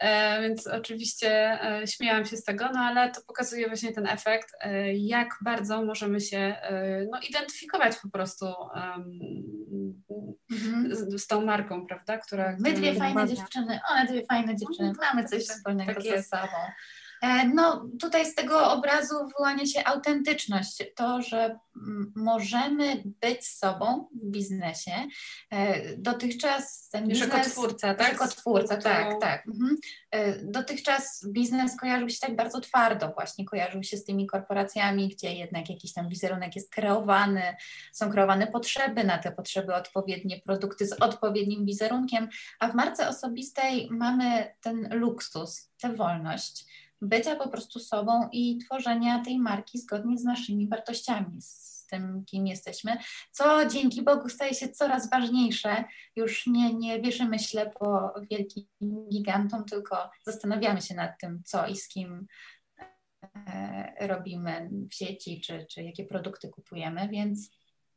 E, 0.00 0.42
więc 0.42 0.66
oczywiście 0.66 1.58
e, 1.62 1.86
śmiałam 1.86 2.24
się 2.24 2.36
z 2.36 2.44
tego, 2.44 2.68
no 2.74 2.80
ale 2.80 3.10
to 3.10 3.20
pokazuje 3.26 3.66
właśnie 3.66 3.92
ten 3.92 4.06
efekt, 4.06 4.52
jak 4.94 5.28
bardzo 5.44 5.84
możemy 5.84 6.20
się 6.20 6.56
no, 7.10 7.20
identyfikować 7.28 7.96
po 7.96 8.10
prostu 8.10 8.46
um, 8.46 10.02
z, 10.90 11.22
z, 11.22 11.26
tą 11.26 11.44
marką, 11.44 11.86
prawda? 11.86 12.18
Która, 12.18 12.56
My 12.60 12.72
dwie 12.72 12.94
fajne 12.94 13.28
dziewczyny, 13.28 13.80
one 13.90 14.06
dwie 14.06 14.26
fajne 14.26 14.56
dziewczyny, 14.56 14.88
mhm. 14.88 15.08
mamy 15.14 15.28
coś 15.28 15.46
tak, 15.46 15.56
wspólnego 15.56 15.94
tak 15.94 16.02
ze 16.02 16.22
sobą. 16.22 16.56
E, 17.22 17.48
no, 17.48 17.88
tutaj 18.00 18.26
z 18.26 18.34
tego 18.34 18.72
obrazu 18.72 19.14
wyłania 19.36 19.66
się 19.66 19.84
autentyczność, 19.84 20.84
to, 20.96 21.22
że 21.22 21.58
możemy 22.16 23.02
być 23.04 23.46
sobą 23.46 24.08
w 24.14 24.30
biznesie. 24.30 24.92
E, 25.50 25.96
dotychczas 25.96 26.88
ten 26.88 27.08
biznes... 27.08 27.28
Jako 27.28 27.50
twórca, 27.50 27.94
tak? 27.94 28.12
Jako 28.12 28.28
twórca, 28.28 28.76
tak, 28.76 29.20
tak. 29.20 29.46
Mhm. 29.46 29.76
E, 30.10 30.44
dotychczas 30.44 31.26
biznes 31.32 31.76
kojarzył 31.76 32.08
się 32.08 32.18
tak 32.20 32.36
bardzo 32.36 32.60
twardo 32.60 33.08
właśnie, 33.08 33.44
kojarzył 33.44 33.82
się 33.82 33.96
z 33.96 34.04
tymi 34.04 34.26
korporacjami, 34.26 35.08
gdzie 35.08 35.34
jednak 35.34 35.70
jakiś 35.70 35.92
tam 35.92 36.08
wizerunek 36.08 36.56
jest 36.56 36.70
kreowany, 36.70 37.42
są 37.92 38.10
kreowane 38.10 38.46
potrzeby, 38.46 39.04
na 39.04 39.18
te 39.18 39.32
potrzeby 39.32 39.74
odpowiednie 39.74 40.40
produkty 40.40 40.86
z 40.86 40.92
odpowiednim 40.92 41.66
wizerunkiem, 41.66 42.28
a 42.60 42.68
w 42.68 42.74
marce 42.74 43.08
osobistej 43.08 43.88
mamy 43.90 44.54
ten 44.60 44.88
luksus, 44.92 45.70
tę 45.80 45.92
wolność 45.94 46.64
bycia 47.02 47.36
po 47.36 47.48
prostu 47.48 47.78
sobą 47.78 48.28
i 48.32 48.58
tworzenia 48.58 49.24
tej 49.24 49.38
marki 49.38 49.78
zgodnie 49.78 50.18
z 50.18 50.24
naszymi 50.24 50.68
wartościami, 50.68 51.42
z 51.42 51.86
tym, 51.86 52.24
kim 52.24 52.46
jesteśmy, 52.46 52.96
co 53.30 53.66
dzięki 53.66 54.02
Bogu 54.02 54.28
staje 54.28 54.54
się 54.54 54.68
coraz 54.68 55.10
ważniejsze. 55.10 55.84
Już 56.16 56.46
nie, 56.46 56.74
nie 56.74 57.00
wierzymy 57.00 57.38
ślepo 57.38 58.12
wielkim 58.30 58.64
gigantom, 59.08 59.64
tylko 59.64 60.10
zastanawiamy 60.26 60.82
się 60.82 60.94
nad 60.94 61.20
tym, 61.20 61.42
co 61.44 61.66
i 61.66 61.76
z 61.76 61.88
kim 61.88 62.26
e, 63.46 64.06
robimy 64.06 64.70
w 64.90 64.94
sieci, 64.94 65.40
czy, 65.40 65.66
czy 65.70 65.82
jakie 65.82 66.04
produkty 66.04 66.48
kupujemy, 66.48 67.08
więc 67.08 67.50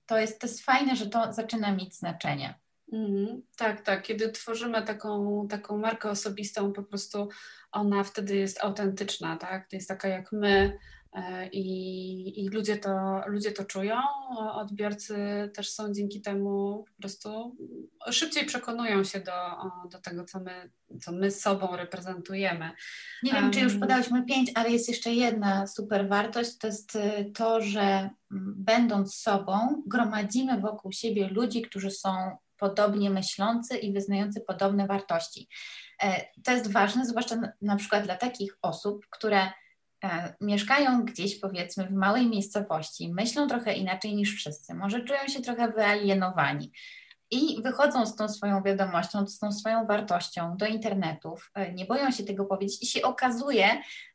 to 0.05 0.17
jest, 0.17 0.41
to 0.41 0.47
jest 0.47 0.61
fajne, 0.61 0.95
że 0.95 1.07
to 1.07 1.33
zaczyna 1.33 1.71
mieć 1.71 1.95
znaczenie. 1.95 2.59
Mm, 2.93 3.41
tak, 3.57 3.81
tak. 3.81 4.03
Kiedy 4.03 4.29
tworzymy 4.29 4.81
taką, 4.83 5.47
taką 5.47 5.77
markę 5.77 6.09
osobistą, 6.09 6.73
po 6.73 6.83
prostu 6.83 7.29
ona 7.71 8.03
wtedy 8.03 8.35
jest 8.35 8.63
autentyczna, 8.63 9.37
tak? 9.37 9.69
To 9.69 9.75
jest 9.75 9.87
taka 9.87 10.07
jak 10.07 10.31
my 10.31 10.77
e, 11.13 11.47
i, 11.47 12.45
i 12.45 12.49
ludzie, 12.49 12.77
to, 12.77 13.21
ludzie 13.27 13.51
to 13.51 13.65
czują. 13.65 13.95
Odbiorcy 14.53 15.15
też 15.53 15.69
są 15.69 15.93
dzięki 15.93 16.21
temu 16.21 16.83
po 16.87 17.01
prostu 17.01 17.57
szybciej 18.11 18.45
przekonują 18.45 19.03
się 19.03 19.19
do, 19.19 19.31
do 19.89 19.99
tego, 19.99 20.23
co 20.23 20.39
my, 20.39 20.69
co 21.01 21.11
my 21.11 21.31
sobą 21.31 21.75
reprezentujemy. 21.75 22.71
Nie 23.23 23.31
wiem, 23.31 23.43
um, 23.43 23.53
czy 23.53 23.59
już 23.59 23.79
podałyśmy 23.79 24.25
pięć, 24.25 24.51
ale 24.55 24.71
jest 24.71 24.89
jeszcze 24.89 25.13
jedna 25.13 25.67
super 25.67 26.09
wartość. 26.09 26.57
To 26.57 26.67
jest 26.67 26.95
y, 26.95 27.31
to, 27.35 27.61
że 27.61 28.09
będąc 28.55 29.15
sobą, 29.15 29.83
gromadzimy 29.87 30.59
wokół 30.59 30.91
siebie 30.91 31.27
ludzi, 31.27 31.61
którzy 31.61 31.91
są 31.91 32.37
podobnie 32.57 33.09
myślący 33.09 33.77
i 33.77 33.93
wyznający 33.93 34.41
podobne 34.41 34.87
wartości. 34.87 35.47
E, 36.03 36.25
to 36.43 36.51
jest 36.51 36.71
ważne, 36.71 37.05
zwłaszcza 37.05 37.35
na 37.61 37.75
przykład 37.75 38.03
dla 38.03 38.15
takich 38.15 38.57
osób, 38.61 39.05
które 39.09 39.51
e, 40.03 40.33
mieszkają 40.41 41.05
gdzieś 41.05 41.39
powiedzmy 41.39 41.87
w 41.87 41.91
małej 41.91 42.29
miejscowości, 42.29 43.13
myślą 43.13 43.47
trochę 43.47 43.73
inaczej 43.73 44.15
niż 44.15 44.35
wszyscy, 44.35 44.73
może 44.73 45.03
czują 45.03 45.27
się 45.27 45.41
trochę 45.41 45.71
wyalienowani 45.71 46.71
i 47.35 47.61
wychodzą 47.61 48.05
z 48.05 48.15
tą 48.15 48.29
swoją 48.29 48.63
wiadomością, 48.63 49.27
z 49.27 49.39
tą 49.39 49.51
swoją 49.51 49.85
wartością 49.85 50.57
do 50.57 50.65
internetów, 50.65 51.51
e, 51.55 51.73
nie 51.73 51.85
boją 51.85 52.11
się 52.11 52.23
tego 52.23 52.45
powiedzieć. 52.45 52.83
I 52.83 52.85
się 52.85 53.01
okazuje, 53.01 53.67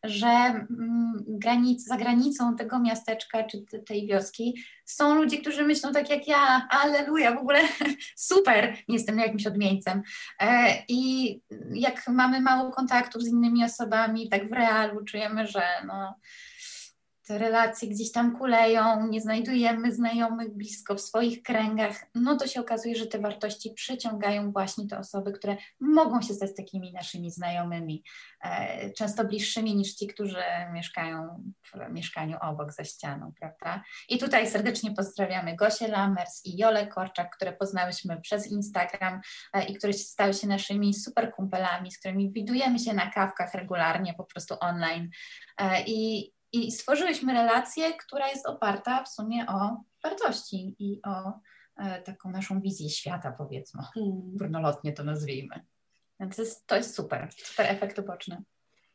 że 0.05 0.27
mm, 0.27 1.25
granic, 1.29 1.85
za 1.85 1.97
granicą 1.97 2.57
tego 2.57 2.79
miasteczka 2.79 3.43
czy 3.43 3.65
tej 3.87 4.07
wioski 4.07 4.65
są 4.85 5.15
ludzie, 5.15 5.39
którzy 5.39 5.65
myślą 5.65 5.93
tak 5.93 6.11
jak 6.11 6.29
ja, 6.29 6.69
aleluja, 6.71 7.35
w 7.35 7.39
ogóle 7.39 7.61
super, 8.17 8.77
nie 8.89 8.97
jestem 8.97 9.19
jakimś 9.19 9.47
odmieńcem. 9.47 10.03
E, 10.41 10.75
I 10.89 11.41
jak 11.75 12.09
mamy 12.09 12.41
mało 12.41 12.71
kontaktów 12.71 13.23
z 13.23 13.29
innymi 13.29 13.65
osobami, 13.65 14.29
tak 14.29 14.51
w 14.51 14.53
realu 14.53 15.05
czujemy, 15.05 15.47
że 15.47 15.63
no, 15.87 16.15
te 17.27 17.39
relacje 17.39 17.89
gdzieś 17.89 18.13
tam 18.13 18.39
kuleją, 18.39 19.07
nie 19.09 19.21
znajdujemy 19.21 19.93
znajomych 19.93 20.57
blisko 20.57 20.95
w 20.95 21.01
swoich 21.01 21.43
kręgach, 21.43 22.07
no 22.15 22.37
to 22.37 22.47
się 22.47 22.61
okazuje, 22.61 22.97
że 22.97 23.07
te 23.07 23.19
wartości 23.19 23.73
przyciągają 23.75 24.53
właśnie 24.53 24.87
te 24.87 24.99
osoby, 24.99 25.33
które 25.33 25.57
mogą 25.81 26.23
się 26.23 26.35
stać 26.35 26.51
takimi 26.57 26.93
naszymi 26.93 27.31
znajomymi, 27.31 28.05
e, 28.45 28.91
często 28.93 29.25
bliższymi 29.25 29.77
niż 29.77 29.95
ci, 29.95 30.07
którzy 30.07 30.43
mieszkają 30.73 31.43
w 31.75 31.93
mieszkaniu 31.93 32.39
obok 32.41 32.73
za 32.73 32.85
ścianą, 32.85 33.33
prawda? 33.41 33.85
I 34.09 34.19
tutaj 34.19 34.51
serdecznie 34.51 34.95
pozdrawiamy 34.95 35.57
Gosię 35.57 35.89
Lamers 35.89 36.45
i 36.45 36.57
Jolę 36.57 36.87
Korczak, 36.87 37.37
które 37.37 37.53
poznałyśmy 37.53 38.21
przez 38.21 38.47
Instagram 38.47 39.21
e, 39.53 39.65
i 39.65 39.75
które 39.75 39.93
stały 39.93 40.35
się 40.35 40.47
naszymi 40.47 40.95
super 40.95 41.33
kumpelami, 41.33 41.93
z 41.93 41.99
którymi 41.99 42.33
widujemy 42.33 42.79
się 42.79 42.95
na 42.95 43.11
kawkach 43.11 43.55
regularnie, 43.55 44.15
po 44.15 44.25
prostu 44.25 44.55
online. 44.61 45.11
E, 45.59 45.83
I 45.87 46.33
i 46.53 46.73
stworzyłyśmy 46.73 47.33
relację, 47.33 47.95
która 47.95 48.29
jest 48.29 48.47
oparta 48.47 49.05
w 49.05 49.09
sumie 49.09 49.47
o 49.49 49.85
wartości 50.03 50.77
i 50.79 51.01
o 51.03 51.33
e, 51.77 52.03
taką 52.03 52.31
naszą 52.31 52.61
wizję 52.61 52.91
świata, 52.91 53.35
powiedzmy, 53.39 53.83
górnolotnie 54.37 54.93
to 54.93 55.05
nazwijmy. 55.05 55.67
Więc 56.21 56.37
to 56.37 56.43
jest, 56.43 56.67
to 56.67 56.77
jest 56.77 56.95
super, 56.95 57.29
super 57.37 57.67
efekt 57.67 57.99
uboczny. 57.99 58.43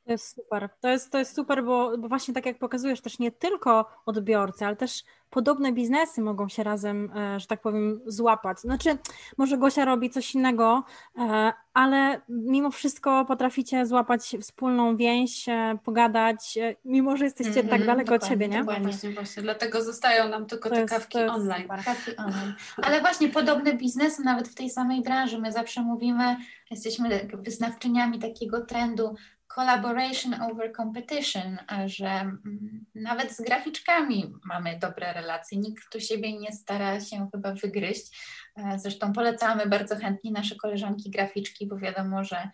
To 0.05 0.11
jest 0.11 0.35
super. 0.35 0.69
To 0.81 0.87
jest, 0.87 1.11
to 1.11 1.17
jest 1.17 1.35
super, 1.35 1.63
bo, 1.63 1.97
bo 1.97 2.07
właśnie 2.07 2.33
tak 2.33 2.45
jak 2.45 2.59
pokazujesz, 2.59 3.01
też 3.01 3.19
nie 3.19 3.31
tylko 3.31 3.85
odbiorcy, 4.05 4.65
ale 4.65 4.75
też 4.75 5.03
podobne 5.29 5.71
biznesy 5.71 6.21
mogą 6.21 6.49
się 6.49 6.63
razem, 6.63 7.11
e, 7.15 7.39
że 7.39 7.47
tak 7.47 7.61
powiem, 7.61 8.01
złapać. 8.05 8.59
Znaczy, 8.59 8.97
może 9.37 9.57
Gosia 9.57 9.85
robi 9.85 10.09
coś 10.09 10.35
innego, 10.35 10.83
e, 11.17 11.53
ale 11.73 12.21
mimo 12.29 12.71
wszystko 12.71 13.25
potraficie 13.25 13.85
złapać 13.85 14.35
wspólną 14.41 14.97
więź, 14.97 15.49
e, 15.49 15.77
pogadać, 15.83 16.57
mimo 16.85 17.17
że 17.17 17.25
jesteście 17.25 17.59
mm 17.59 17.65
-hmm, 17.65 17.69
tak 17.69 17.85
daleko 17.85 18.15
od 18.15 18.25
siebie, 18.27 18.47
nie? 18.47 18.63
Właśnie, 18.63 19.09
właśnie. 19.09 19.43
Dlatego 19.43 19.83
zostają 19.83 20.29
nam 20.29 20.45
tylko 20.45 20.69
to 20.69 20.75
te 20.75 20.81
jest, 20.81 20.93
kawki 20.93 21.17
online. 21.17 21.67
Kawki 21.85 22.17
online. 22.17 22.53
Ale 22.83 23.01
właśnie 23.01 23.29
podobne 23.29 23.73
biznesy, 23.73 24.23
nawet 24.23 24.47
w 24.47 24.55
tej 24.55 24.69
samej 24.69 25.01
branży, 25.01 25.39
my 25.39 25.51
zawsze 25.51 25.81
mówimy, 25.81 26.37
jesteśmy 26.71 27.29
wyznawczyniami 27.33 28.19
takiego 28.19 28.61
trendu 28.65 29.15
collaboration 29.55 30.41
over 30.41 30.73
competition, 30.73 31.57
że 31.85 32.09
mm, 32.09 32.85
nawet 32.95 33.31
z 33.31 33.41
graficzkami 33.41 34.33
mamy 34.45 34.79
dobre 34.79 35.13
relacje. 35.13 35.57
Nikt 35.57 35.83
tu 35.91 35.99
siebie 35.99 36.37
nie 36.37 36.51
stara 36.51 37.01
się 37.01 37.29
chyba 37.31 37.53
wygryźć. 37.53 38.17
E, 38.55 38.79
zresztą 38.79 39.13
polecamy 39.13 39.65
bardzo 39.65 39.95
chętnie 39.95 40.31
nasze 40.31 40.55
koleżanki 40.55 41.09
graficzki, 41.09 41.67
bo 41.67 41.77
wiadomo, 41.77 42.23
że 42.23 42.49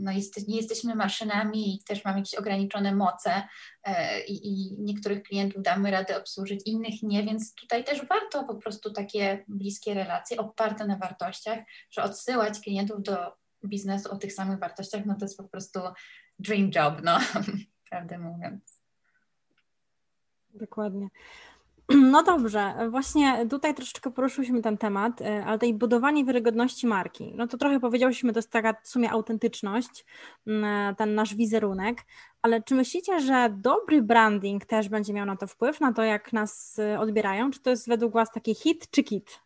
no 0.00 0.12
jest, 0.12 0.48
nie 0.48 0.56
jesteśmy 0.56 0.94
maszynami 0.94 1.74
i 1.74 1.84
też 1.84 2.04
mamy 2.04 2.18
jakieś 2.18 2.34
ograniczone 2.34 2.94
moce 2.94 3.42
e, 3.84 4.24
i, 4.24 4.48
i, 4.48 4.82
niektórych 4.82 5.22
klientów 5.22 5.62
damy 5.62 5.90
radę 5.90 6.18
obsłużyć, 6.18 6.60
innych 6.66 7.02
nie, 7.02 7.22
więc 7.22 7.54
tutaj 7.54 7.84
też 7.84 8.06
warto 8.06 8.44
po 8.44 8.54
prostu 8.54 8.92
takie 8.92 9.44
bliskie 9.48 9.94
relacje 9.94 10.36
oparte 10.36 10.86
na 10.86 10.96
wartościach, 10.96 11.58
że 11.90 12.02
odsyłać 12.02 12.60
klientów 12.60 13.02
do 13.02 13.43
biznesu 13.68 14.12
o 14.12 14.16
tych 14.16 14.32
samych 14.32 14.58
wartościach, 14.58 15.06
no 15.06 15.14
to 15.14 15.24
jest 15.24 15.36
po 15.36 15.44
prostu 15.44 15.80
dream 16.38 16.70
job, 16.74 17.00
no, 17.04 17.18
prawdę 17.90 18.18
mówiąc. 18.18 18.82
Dokładnie. 20.54 21.08
No 21.88 22.22
dobrze, 22.22 22.74
właśnie 22.90 23.46
tutaj 23.50 23.74
troszeczkę 23.74 24.10
poruszyliśmy 24.10 24.62
ten 24.62 24.78
temat, 24.78 25.22
e, 25.22 25.44
ale 25.44 25.58
tej 25.58 25.74
budowanie 25.74 26.24
wiarygodności 26.24 26.86
marki. 26.86 27.32
No 27.36 27.46
to 27.46 27.56
trochę 27.56 27.80
powiedziałyśmy, 27.80 28.32
to 28.32 28.38
jest 28.38 28.50
taka 28.50 28.74
w 28.82 28.88
sumie 28.88 29.10
autentyczność, 29.10 30.04
mm, 30.46 30.94
ten 30.94 31.14
nasz 31.14 31.34
wizerunek, 31.34 32.04
ale 32.42 32.62
czy 32.62 32.74
myślicie, 32.74 33.20
że 33.20 33.54
dobry 33.56 34.02
branding 34.02 34.64
też 34.66 34.88
będzie 34.88 35.12
miał 35.12 35.26
na 35.26 35.36
to 35.36 35.46
wpływ, 35.46 35.80
na 35.80 35.92
to 35.92 36.02
jak 36.02 36.32
nas 36.32 36.78
e, 36.78 37.00
odbierają? 37.00 37.50
Czy 37.50 37.60
to 37.60 37.70
jest 37.70 37.88
według 37.88 38.12
Was 38.12 38.32
taki 38.32 38.54
hit 38.54 38.90
czy 38.90 39.02
kit? 39.02 39.40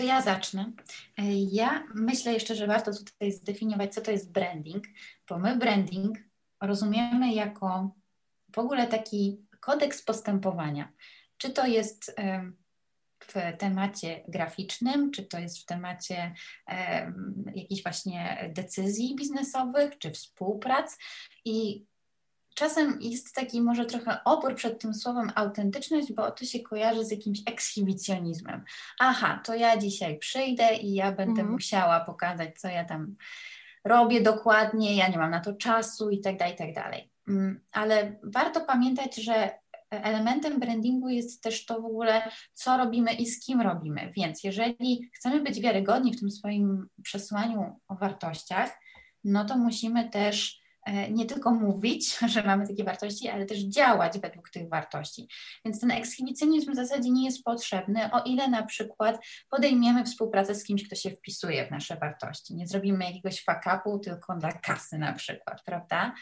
To 0.00 0.04
ja 0.04 0.22
zacznę. 0.22 0.72
E, 1.18 1.22
ja 1.32 1.84
myślę 1.94 2.32
jeszcze, 2.32 2.54
że 2.54 2.66
warto 2.66 2.90
tutaj 2.94 3.32
zdefiniować, 3.32 3.94
co 3.94 4.00
to 4.00 4.10
jest 4.10 4.32
branding, 4.32 4.84
bo 5.28 5.38
my 5.38 5.56
branding 5.56 6.18
rozumiemy 6.60 7.34
jako 7.34 7.94
w 8.54 8.58
ogóle 8.58 8.86
taki 8.86 9.46
kodeks 9.60 10.02
postępowania. 10.02 10.92
Czy 11.36 11.50
to 11.50 11.66
jest 11.66 12.16
w 13.24 13.58
temacie 13.58 14.24
graficznym, 14.28 15.10
czy 15.10 15.22
to 15.26 15.38
jest 15.38 15.58
w 15.58 15.64
temacie 15.64 16.34
jakichś 17.54 17.82
właśnie 17.82 18.50
decyzji 18.54 19.16
biznesowych, 19.16 19.98
czy 19.98 20.10
współprac. 20.10 20.98
I 21.44 21.86
czasem 22.54 22.98
jest 23.00 23.34
taki 23.34 23.62
może 23.62 23.84
trochę 23.84 24.24
opór 24.24 24.54
przed 24.54 24.80
tym 24.80 24.94
słowem 24.94 25.32
autentyczność, 25.34 26.12
bo 26.12 26.30
to 26.30 26.44
się 26.44 26.60
kojarzy 26.60 27.04
z 27.04 27.10
jakimś 27.10 27.38
ekshibicjonizmem. 27.46 28.64
Aha, 28.98 29.40
to 29.44 29.54
ja 29.54 29.76
dzisiaj 29.76 30.18
przyjdę 30.18 30.76
i 30.76 30.94
ja 30.94 31.12
będę 31.12 31.40
mhm. 31.40 31.50
musiała 31.50 32.00
pokazać, 32.00 32.60
co 32.60 32.68
ja 32.68 32.84
tam 32.84 33.16
robię 33.84 34.20
dokładnie, 34.20 34.96
ja 34.96 35.08
nie 35.08 35.18
mam 35.18 35.30
na 35.30 35.40
to 35.40 35.52
czasu 35.52 36.10
i 36.10 36.20
tak 36.20 36.36
dalej, 36.36 36.54
i 36.54 36.58
tak 36.58 36.74
dalej. 36.74 37.10
Mm, 37.28 37.60
ale 37.72 38.16
warto 38.22 38.60
pamiętać, 38.60 39.16
że 39.16 39.50
elementem 39.90 40.60
brandingu 40.60 41.08
jest 41.08 41.42
też 41.42 41.66
to 41.66 41.80
w 41.80 41.84
ogóle, 41.84 42.30
co 42.52 42.76
robimy 42.76 43.12
i 43.12 43.26
z 43.26 43.46
kim 43.46 43.60
robimy. 43.60 44.12
Więc 44.16 44.44
jeżeli 44.44 45.10
chcemy 45.14 45.40
być 45.40 45.60
wiarygodni 45.60 46.12
w 46.12 46.20
tym 46.20 46.30
swoim 46.30 46.86
przesłaniu 47.02 47.80
o 47.88 47.94
wartościach, 47.94 48.78
no 49.24 49.44
to 49.44 49.58
musimy 49.58 50.10
też 50.10 50.59
nie 51.10 51.26
tylko 51.26 51.50
mówić, 51.50 52.18
że 52.32 52.42
mamy 52.42 52.68
takie 52.68 52.84
wartości, 52.84 53.28
ale 53.28 53.46
też 53.46 53.58
działać 53.58 54.18
według 54.18 54.50
tych 54.50 54.68
wartości. 54.68 55.28
Więc 55.64 55.80
ten 55.80 55.90
ekshibicjonizm 55.90 56.72
w 56.72 56.76
zasadzie 56.76 57.10
nie 57.10 57.24
jest 57.24 57.44
potrzebny, 57.44 58.12
o 58.12 58.22
ile 58.22 58.48
na 58.48 58.62
przykład 58.62 59.18
podejmiemy 59.50 60.04
współpracę 60.04 60.54
z 60.54 60.64
kimś, 60.64 60.86
kto 60.86 60.96
się 60.96 61.10
wpisuje 61.10 61.66
w 61.66 61.70
nasze 61.70 61.96
wartości. 61.96 62.54
Nie 62.54 62.66
zrobimy 62.66 63.04
jakiegoś 63.04 63.44
fakapu 63.44 63.98
tylko 63.98 64.36
dla 64.36 64.52
kasy 64.52 64.98
na 64.98 65.12
przykład, 65.12 65.62
prawda? 65.64 66.14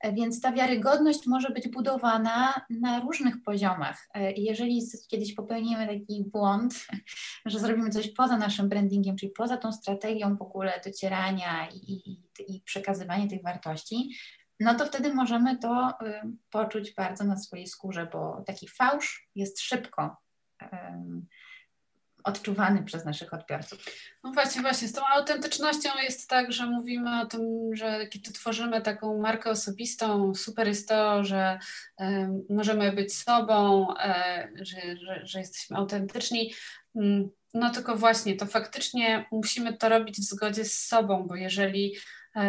E, 0.00 0.12
więc 0.12 0.40
ta 0.40 0.52
wiarygodność 0.52 1.26
może 1.26 1.50
być 1.50 1.68
budowana 1.68 2.60
na 2.70 3.00
różnych 3.00 3.42
poziomach. 3.42 4.08
E, 4.14 4.32
jeżeli 4.32 4.82
kiedyś 5.08 5.34
popełnimy 5.34 5.86
taki 5.86 6.24
błąd, 6.32 6.86
że 7.46 7.58
zrobimy 7.58 7.90
coś 7.90 8.08
poza 8.08 8.36
naszym 8.36 8.68
brandingiem, 8.68 9.16
czyli 9.16 9.32
poza 9.32 9.56
tą 9.56 9.72
strategią 9.72 10.36
w 10.36 10.42
ogóle 10.42 10.80
docierania 10.84 11.68
i, 11.68 11.92
i, 12.10 12.22
i 12.48 12.60
przekazywania 12.60 13.26
tych 13.26 13.42
wartości, 13.42 14.16
no 14.60 14.74
to 14.74 14.86
wtedy 14.86 15.14
możemy 15.14 15.58
to 15.58 15.90
y, 15.90 16.20
poczuć 16.50 16.94
bardzo 16.94 17.24
na 17.24 17.36
swojej 17.36 17.66
skórze, 17.66 18.08
bo 18.12 18.42
taki 18.46 18.68
fałsz 18.68 19.28
jest 19.34 19.60
szybko 19.60 20.16
odczuwany 22.26 22.82
przez 22.82 23.04
naszych 23.04 23.34
odbiorców. 23.34 23.84
No 24.24 24.32
właśnie, 24.32 24.62
właśnie. 24.62 24.88
Z 24.88 24.92
tą 24.92 25.02
autentycznością 25.06 25.88
jest 26.02 26.28
tak, 26.28 26.52
że 26.52 26.66
mówimy 26.66 27.20
o 27.20 27.26
tym, 27.26 27.42
że 27.72 28.06
kiedy 28.06 28.32
tworzymy 28.32 28.80
taką 28.80 29.18
markę 29.18 29.50
osobistą, 29.50 30.34
super 30.34 30.68
jest 30.68 30.88
to, 30.88 31.24
że 31.24 31.58
możemy 32.50 32.92
być 32.92 33.16
sobą, 33.16 33.88
y, 33.90 34.64
że, 34.64 34.96
że, 34.96 35.26
że, 35.26 35.38
jesteśmy 35.38 35.76
autentyczni. 35.76 36.54
Mm, 36.96 37.30
no 37.54 37.70
tylko 37.70 37.96
właśnie, 37.96 38.36
to 38.36 38.46
faktycznie 38.46 39.26
musimy 39.32 39.76
to 39.76 39.88
robić 39.88 40.16
w 40.16 40.24
zgodzie 40.24 40.64
z 40.64 40.78
sobą, 40.78 41.26
bo 41.26 41.36
jeżeli 41.36 41.96
E, 41.96 42.00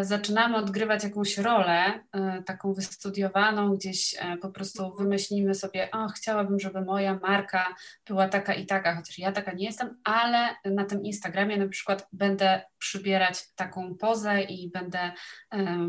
zaczynamy 0.02 0.58
odgrywać 0.58 1.04
jakąś 1.04 1.38
rolę, 1.38 2.04
e, 2.12 2.44
taką 2.44 2.74
wystudiowaną, 2.74 3.76
gdzieś 3.76 4.16
e, 4.20 4.38
po 4.38 4.50
prostu 4.50 4.96
wymyślimy 4.96 5.54
sobie, 5.54 5.92
o, 5.92 6.08
chciałabym, 6.08 6.60
żeby 6.60 6.82
moja 6.82 7.20
marka 7.22 7.76
była 8.08 8.28
taka 8.28 8.54
i 8.54 8.66
taka, 8.66 8.96
chociaż 8.96 9.20
ja 9.20 9.32
taka 9.32 9.52
nie 9.52 9.66
jestem, 9.66 9.98
ale 10.04 10.56
na 10.66 10.86
tym 10.86 11.04
Instagramie 11.04 11.58
na 11.58 11.68
przykład 11.68 12.08
będę 12.14 12.62
przybierać 12.78 13.54
taką 13.56 13.96
pozę 13.96 14.42
i 14.42 14.72
będę 14.72 15.12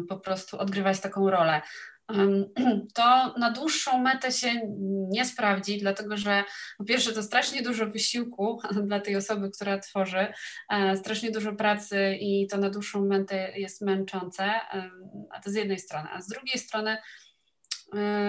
po 0.08 0.16
prostu 0.16 0.58
odgrywać 0.58 1.00
taką 1.00 1.30
rolę 1.30 1.62
to 2.94 3.34
na 3.38 3.50
dłuższą 3.50 4.02
metę 4.02 4.32
się 4.32 4.48
nie 5.10 5.24
sprawdzi, 5.24 5.78
dlatego 5.78 6.16
że 6.16 6.44
po 6.78 6.84
pierwsze 6.84 7.12
to 7.12 7.22
strasznie 7.22 7.62
dużo 7.62 7.86
wysiłku 7.86 8.60
dla 8.86 9.00
tej 9.00 9.16
osoby, 9.16 9.50
która 9.50 9.78
tworzy, 9.78 10.26
e, 10.70 10.96
strasznie 10.96 11.30
dużo 11.30 11.52
pracy 11.52 12.16
i 12.20 12.46
to 12.46 12.58
na 12.58 12.70
dłuższą 12.70 13.04
metę 13.04 13.52
jest 13.58 13.80
męczące, 13.80 14.50
a 15.30 15.40
to 15.40 15.50
z 15.50 15.54
jednej 15.54 15.78
strony, 15.78 16.08
a 16.12 16.20
z 16.20 16.28
drugiej 16.28 16.58
strony 16.58 16.96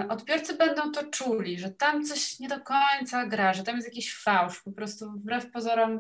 odbiorcy 0.10 0.56
będą 0.56 0.92
to 0.92 1.04
czuli, 1.04 1.60
że 1.60 1.70
tam 1.70 2.06
coś 2.06 2.40
nie 2.40 2.48
do 2.48 2.60
końca 2.60 3.26
gra, 3.26 3.54
że 3.54 3.64
tam 3.64 3.76
jest 3.76 3.88
jakiś 3.88 4.16
fałsz. 4.16 4.62
Po 4.62 4.72
prostu 4.72 5.12
wbrew 5.12 5.52
pozorom 5.52 6.00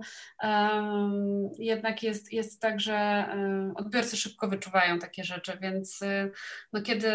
jednak 1.58 2.04
jest, 2.04 2.34
jest 2.34 2.62
tak, 2.62 2.80
że 2.80 3.26
odbiorcy 3.76 4.17
szybko 4.17 4.48
wyczuwają 4.48 5.00
takie 5.00 5.24
rzeczy, 5.24 5.58
więc 5.62 6.02
um, 6.02 6.32
no, 6.74 6.82
kiedy 6.82 7.12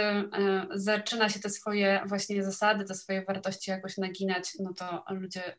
zaczyna 0.74 1.28
się 1.28 1.40
te 1.40 1.50
swoje 1.50 2.02
właśnie 2.06 2.44
zasady, 2.44 2.84
te 2.84 2.94
swoje 2.94 3.24
wartości 3.24 3.70
jakoś 3.70 3.98
naginać, 3.98 4.52
no 4.60 4.74
to 4.74 5.04
ludzie 5.10 5.56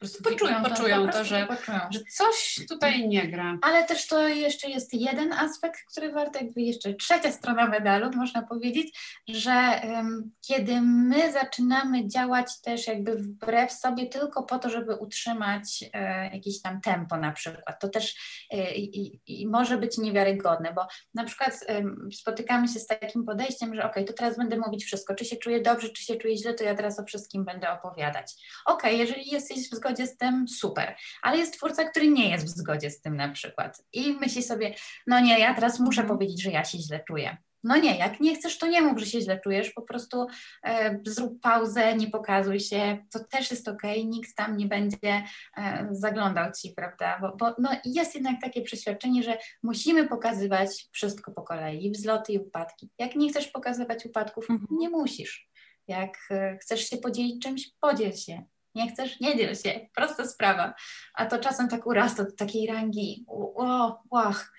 prostu 0.00 0.22
poczują, 0.22 0.62
poczują 0.62 1.06
to, 1.06 1.12
to 1.12 1.24
że, 1.24 1.46
poczują. 1.46 1.78
że 1.90 2.00
coś 2.16 2.60
tutaj 2.68 3.08
nie 3.08 3.28
gra. 3.28 3.58
Ale 3.62 3.84
też 3.84 4.06
to 4.06 4.28
jeszcze 4.28 4.70
jest 4.70 4.94
jeden 4.94 5.32
aspekt, 5.32 5.80
który 5.92 6.12
warto 6.12 6.38
jakby 6.38 6.60
jeszcze 6.62 6.94
trzecia 6.94 7.32
strona 7.32 7.66
medalu, 7.68 8.10
można 8.16 8.42
powiedzieć, 8.42 8.98
że 9.28 9.80
um, 9.84 10.30
kiedy 10.46 10.80
my 10.80 11.32
zaczynamy 11.32 12.08
działać 12.08 12.60
też 12.60 12.86
jakby 12.86 13.16
wbrew 13.16 13.72
sobie 13.72 14.06
tylko 14.06 14.42
po 14.42 14.58
to, 14.58 14.70
żeby 14.70 14.96
utrzymać 14.96 15.84
e, 15.92 16.24
jakieś 16.34 16.62
tam 16.62 16.80
tempo 16.80 17.16
na 17.16 17.32
przykład, 17.32 17.80
to 17.80 17.88
też 17.88 18.14
e, 18.50 18.74
i, 18.74 19.20
i 19.26 19.48
może 19.48 19.78
być 19.78 19.98
niewiarygodne, 19.98 20.72
bo 20.72 20.86
na 21.14 21.24
przykład 21.24 21.60
e, 21.68 21.82
spotykamy 22.12 22.68
się 22.68 22.80
z 22.80 22.86
takim 22.86 23.24
podejściem, 23.24 23.74
że 23.74 23.84
ok, 23.84 23.94
to 24.06 24.12
teraz 24.12 24.36
będę 24.36 24.56
mówić 24.56 24.84
wszystko, 24.84 25.14
czy 25.14 25.24
się 25.24 25.36
czuję 25.36 25.62
dobrze, 25.62 25.88
czy 25.88 26.04
się 26.04 26.16
czuję 26.16 26.36
źle, 26.36 26.54
to 26.54 26.64
ja 26.64 26.74
teraz 26.74 27.00
o 27.00 27.04
wszystkim 27.04 27.44
będę 27.44 27.70
opowiadać. 27.70 28.32
Ok, 28.66 28.82
jeżeli 28.92 29.30
jesteś 29.30 29.70
w 29.70 29.74
zgodzie 29.74 29.89
zgodzie 29.90 30.06
z 30.06 30.16
tym, 30.16 30.48
super. 30.48 30.96
Ale 31.22 31.38
jest 31.38 31.54
twórca, 31.54 31.84
który 31.84 32.08
nie 32.08 32.30
jest 32.30 32.44
w 32.44 32.48
zgodzie 32.48 32.90
z 32.90 33.00
tym 33.00 33.16
na 33.16 33.28
przykład 33.28 33.82
i 33.92 34.12
myśli 34.12 34.42
sobie, 34.42 34.74
no 35.06 35.20
nie, 35.20 35.38
ja 35.38 35.54
teraz 35.54 35.80
muszę 35.80 36.00
mhm. 36.00 36.18
powiedzieć, 36.18 36.42
że 36.42 36.50
ja 36.50 36.64
się 36.64 36.78
źle 36.78 37.04
czuję. 37.08 37.36
No 37.64 37.76
nie, 37.76 37.98
jak 37.98 38.20
nie 38.20 38.34
chcesz, 38.34 38.58
to 38.58 38.66
nie 38.66 38.82
mów, 38.82 38.98
że 38.98 39.06
się 39.06 39.20
źle 39.20 39.40
czujesz, 39.40 39.70
po 39.70 39.82
prostu 39.82 40.26
e, 40.64 40.98
zrób 41.06 41.40
pauzę, 41.40 41.96
nie 41.96 42.06
pokazuj 42.10 42.60
się, 42.60 42.98
to 43.12 43.24
też 43.24 43.50
jest 43.50 43.68
ok, 43.68 43.82
nikt 44.04 44.36
tam 44.36 44.56
nie 44.56 44.66
będzie 44.66 45.22
e, 45.56 45.88
zaglądał 45.90 46.52
ci, 46.52 46.72
prawda? 46.76 47.18
Bo, 47.20 47.36
bo 47.36 47.54
no, 47.58 47.70
jest 47.84 48.14
jednak 48.14 48.40
takie 48.42 48.62
przeświadczenie, 48.62 49.22
że 49.22 49.38
musimy 49.62 50.08
pokazywać 50.08 50.88
wszystko 50.92 51.32
po 51.32 51.42
kolei, 51.42 51.92
wzloty 51.92 52.32
i 52.32 52.38
upadki. 52.38 52.90
Jak 52.98 53.16
nie 53.16 53.30
chcesz 53.30 53.48
pokazywać 53.48 54.06
upadków, 54.06 54.50
mhm. 54.50 54.68
nie 54.70 54.88
musisz. 54.90 55.50
Jak 55.88 56.18
e, 56.30 56.58
chcesz 56.58 56.80
się 56.80 56.96
podzielić 56.96 57.42
czymś, 57.42 57.70
podziel 57.80 58.12
się. 58.12 58.44
Nie 58.74 58.90
chcesz? 58.90 59.20
Nie 59.20 59.36
dziel 59.36 59.54
się. 59.54 59.88
Prosta 59.94 60.26
sprawa. 60.26 60.74
A 61.14 61.26
to 61.26 61.38
czasem 61.38 61.68
tak 61.68 61.86
urasta 61.86 62.24
do 62.24 62.32
takiej 62.32 62.66
rangi. 62.66 63.24
O, 63.28 64.02
łach, 64.10 64.52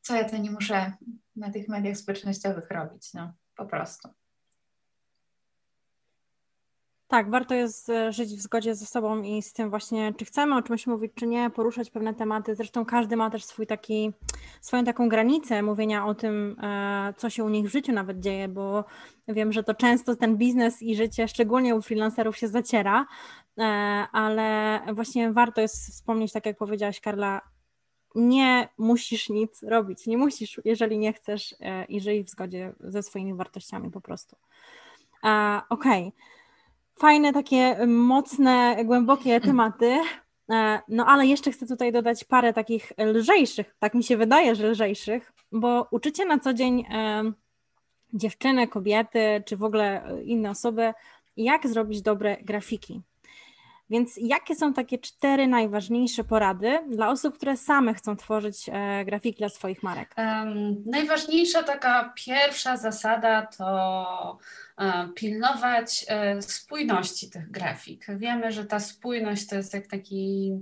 co 0.00 0.16
ja 0.16 0.28
to 0.28 0.36
nie 0.36 0.50
muszę 0.50 0.92
na 1.36 1.50
tych 1.50 1.68
mediach 1.68 1.96
społecznościowych 1.96 2.70
robić. 2.70 3.14
No, 3.14 3.32
po 3.56 3.66
prostu. 3.66 4.08
Tak, 7.12 7.30
warto 7.30 7.54
jest 7.54 7.88
e, 7.88 8.12
żyć 8.12 8.34
w 8.34 8.40
zgodzie 8.40 8.74
ze 8.74 8.86
sobą 8.86 9.22
i 9.22 9.42
z 9.42 9.52
tym 9.52 9.70
właśnie, 9.70 10.14
czy 10.16 10.24
chcemy 10.24 10.56
o 10.56 10.62
czymś 10.62 10.86
mówić, 10.86 11.12
czy 11.14 11.26
nie, 11.26 11.50
poruszać 11.50 11.90
pewne 11.90 12.14
tematy. 12.14 12.54
Zresztą 12.54 12.84
każdy 12.84 13.16
ma 13.16 13.30
też 13.30 13.44
swój 13.44 13.66
taki, 13.66 14.12
swoją 14.60 14.84
taką 14.84 15.08
granicę 15.08 15.62
mówienia 15.62 16.06
o 16.06 16.14
tym, 16.14 16.56
e, 16.62 17.14
co 17.16 17.30
się 17.30 17.44
u 17.44 17.48
nich 17.48 17.66
w 17.66 17.72
życiu 17.72 17.92
nawet 17.92 18.20
dzieje, 18.20 18.48
bo 18.48 18.84
wiem, 19.28 19.52
że 19.52 19.62
to 19.62 19.74
często 19.74 20.16
ten 20.16 20.36
biznes 20.36 20.82
i 20.82 20.96
życie, 20.96 21.28
szczególnie 21.28 21.74
u 21.74 21.82
freelancerów 21.82 22.36
się 22.36 22.48
zaciera, 22.48 23.06
ale 24.12 24.80
właśnie 24.94 25.32
warto 25.32 25.60
jest 25.60 25.92
wspomnieć, 25.92 26.32
tak 26.32 26.46
jak 26.46 26.58
powiedziałaś 26.58 27.00
Karla, 27.00 27.40
nie 28.14 28.68
musisz 28.78 29.28
nic 29.28 29.62
robić, 29.62 30.06
nie 30.06 30.18
musisz, 30.18 30.60
jeżeli 30.64 30.98
nie 30.98 31.12
chcesz 31.12 31.54
i 31.88 32.00
żyj 32.00 32.24
w 32.24 32.30
zgodzie 32.30 32.74
ze 32.80 33.02
swoimi 33.02 33.34
wartościami 33.34 33.90
po 33.90 34.00
prostu. 34.00 34.36
Okej. 35.68 36.08
Okay 36.08 36.12
fajne, 37.02 37.32
takie 37.32 37.86
mocne, 37.86 38.76
głębokie 38.84 39.40
tematy. 39.40 39.98
E, 40.50 40.80
no 40.88 41.06
ale 41.06 41.26
jeszcze 41.26 41.50
chcę 41.50 41.66
tutaj 41.66 41.92
dodać 41.92 42.24
parę 42.24 42.52
takich 42.52 42.92
lżejszych, 42.98 43.76
tak 43.78 43.94
mi 43.94 44.04
się 44.04 44.16
wydaje, 44.16 44.54
że 44.54 44.70
lżejszych, 44.70 45.32
bo 45.52 45.88
uczycie 45.90 46.24
na 46.24 46.38
co 46.38 46.54
dzień 46.54 46.84
e, 46.90 47.22
dziewczyny, 48.14 48.68
kobiety, 48.68 49.42
czy 49.46 49.56
w 49.56 49.64
ogóle 49.64 50.16
inne 50.24 50.50
osoby, 50.50 50.92
jak 51.36 51.68
zrobić 51.68 52.02
dobre 52.02 52.36
grafiki. 52.42 53.00
Więc 53.92 54.14
jakie 54.16 54.54
są 54.54 54.72
takie 54.72 54.98
cztery 54.98 55.46
najważniejsze 55.46 56.24
porady 56.24 56.78
dla 56.88 57.10
osób, 57.10 57.36
które 57.36 57.56
same 57.56 57.94
chcą 57.94 58.16
tworzyć 58.16 58.68
e, 58.72 59.04
grafiki 59.04 59.38
dla 59.38 59.48
swoich 59.48 59.82
marek? 59.82 60.14
Um, 60.18 60.82
najważniejsza 60.86 61.62
taka 61.62 62.12
pierwsza 62.16 62.76
zasada 62.76 63.46
to 63.58 64.38
e, 64.78 65.08
pilnować 65.14 66.04
e, 66.08 66.42
spójności 66.42 67.30
tych 67.30 67.50
grafik. 67.50 68.06
Wiemy, 68.16 68.52
że 68.52 68.64
ta 68.64 68.80
spójność 68.80 69.46
to 69.46 69.56
jest 69.56 69.74
jak 69.74 69.86
taki 69.86 70.52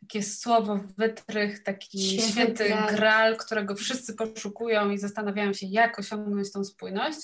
takie 0.00 0.22
słowo 0.22 0.80
wytrych, 0.98 1.62
taki 1.62 1.98
święty, 1.98 2.64
święty 2.64 2.94
gral, 2.94 3.36
którego 3.36 3.74
wszyscy 3.74 4.14
poszukują 4.14 4.90
i 4.90 4.98
zastanawiają 4.98 5.52
się, 5.52 5.66
jak 5.66 5.98
osiągnąć 5.98 6.52
tą 6.52 6.64
spójność. 6.64 7.18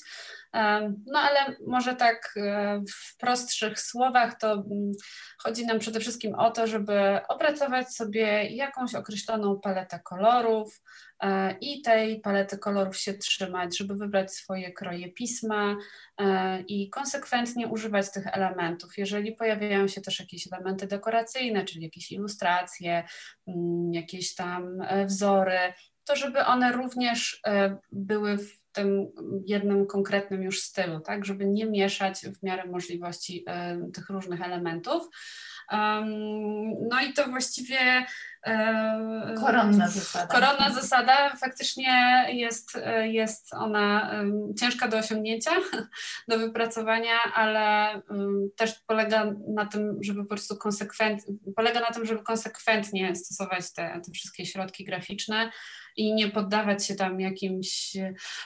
No 1.06 1.18
ale 1.18 1.56
może 1.66 1.96
tak 1.96 2.34
e, 2.36 2.80
w 2.90 3.16
prostszych 3.16 3.80
słowach 3.80 4.38
to 4.38 4.52
mm, 4.52 4.92
chodzi 5.38 5.66
nam 5.66 5.78
przede 5.78 6.00
wszystkim 6.00 6.34
o 6.34 6.50
to, 6.50 6.66
żeby 6.66 7.20
opracować 7.28 7.94
sobie 7.94 8.46
jakąś 8.46 8.94
określoną 8.94 9.60
paletę 9.60 10.00
kolorów 10.04 10.80
e, 11.20 11.56
i 11.60 11.82
tej 11.82 12.20
palety 12.20 12.58
kolorów 12.58 12.96
się 12.96 13.14
trzymać, 13.14 13.78
żeby 13.78 13.94
wybrać 13.94 14.32
swoje 14.32 14.72
kroje 14.72 15.12
pisma 15.12 15.76
e, 16.20 16.60
i 16.60 16.90
konsekwentnie 16.90 17.68
używać 17.68 18.12
tych 18.12 18.26
elementów. 18.26 18.98
Jeżeli 18.98 19.32
pojawiają 19.32 19.88
się 19.88 20.00
też 20.00 20.20
jakieś 20.20 20.52
elementy 20.52 20.86
dekoracyjne, 20.86 21.64
czyli 21.64 21.84
jakieś 21.84 22.12
ilustracje, 22.12 23.04
mm, 23.46 23.92
jakieś 23.92 24.34
tam 24.34 24.78
wzory, 25.06 25.58
to 26.04 26.16
żeby 26.16 26.44
one 26.44 26.72
również 26.72 27.40
były 27.92 28.38
w 28.38 28.61
tym 28.72 29.12
jednym 29.46 29.86
konkretnym 29.86 30.42
już 30.42 30.62
stylu, 30.62 31.00
tak, 31.00 31.24
żeby 31.24 31.46
nie 31.46 31.66
mieszać 31.66 32.20
w 32.20 32.42
miarę 32.42 32.66
możliwości 32.66 33.44
e, 33.46 33.78
tych 33.94 34.10
różnych 34.10 34.42
elementów. 34.42 35.08
No 36.90 37.00
i 37.08 37.12
to 37.12 37.28
właściwie 37.28 38.06
e, 38.46 39.34
koronna 39.40 39.88
zasada. 39.88 40.26
Koronna 40.26 40.70
zasada 40.70 41.36
faktycznie 41.36 42.26
jest, 42.28 42.76
e, 42.76 43.08
jest 43.08 43.54
ona 43.54 44.12
ciężka 44.60 44.88
do 44.88 44.98
osiągnięcia, 44.98 45.50
do 46.28 46.38
wypracowania, 46.38 47.18
ale 47.34 47.92
też 48.56 48.74
polega 48.86 49.32
na 49.48 49.66
tym, 49.66 49.98
żeby 50.00 50.22
po 50.22 50.28
prostu 50.28 50.56
konsekwentnie, 50.56 51.34
polega 51.56 51.80
na 51.80 51.90
tym, 51.90 52.06
żeby 52.06 52.22
konsekwentnie 52.22 53.16
stosować 53.16 53.72
te, 53.72 54.00
te 54.04 54.12
wszystkie 54.12 54.46
środki 54.46 54.84
graficzne 54.84 55.50
i 55.96 56.14
nie 56.14 56.28
poddawać 56.28 56.86
się 56.86 56.94
tam 56.94 57.20
jakimś 57.20 57.96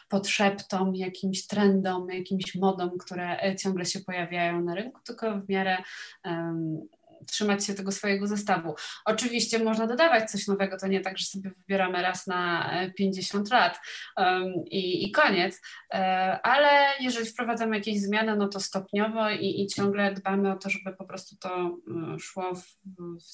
podszeptom, 0.09 0.95
jakimś 0.95 1.47
trendom, 1.47 2.11
jakimś 2.11 2.55
modom, 2.55 2.99
które 2.99 3.57
ciągle 3.57 3.85
się 3.85 4.01
pojawiają 4.01 4.63
na 4.63 4.75
rynku, 4.75 5.01
tylko 5.05 5.41
w 5.41 5.49
miarę 5.49 5.77
um, 6.25 6.89
trzymać 7.27 7.67
się 7.67 7.75
tego 7.75 7.93
swojego 7.93 8.27
zestawu. 8.27 8.75
Oczywiście 9.05 9.59
można 9.59 9.87
dodawać 9.87 10.31
coś 10.31 10.47
nowego, 10.47 10.79
to 10.79 10.87
nie 10.87 11.01
tak, 11.01 11.19
że 11.19 11.25
sobie 11.25 11.51
wybieramy 11.51 12.03
raz 12.03 12.27
na 12.27 12.71
50 12.97 13.51
lat 13.51 13.81
um, 14.17 14.53
i, 14.71 15.05
i, 15.05 15.11
koniec, 15.11 15.61
e, 15.95 15.99
ale 16.43 16.89
jeżeli 17.01 17.27
wprowadzamy 17.27 17.77
jakieś 17.77 18.01
zmiany, 18.01 18.37
no 18.37 18.49
to 18.49 18.61
stopniowo 18.61 19.31
i, 19.31 19.63
i 19.63 19.67
ciągle 19.67 20.15
dbamy 20.15 20.53
o 20.53 20.57
to, 20.57 20.71
żeby 20.71 20.97
po 20.97 21.05
prostu 21.05 21.37
to 21.37 21.79
e, 22.15 22.19
szło 22.19 22.55
w, 22.55 22.65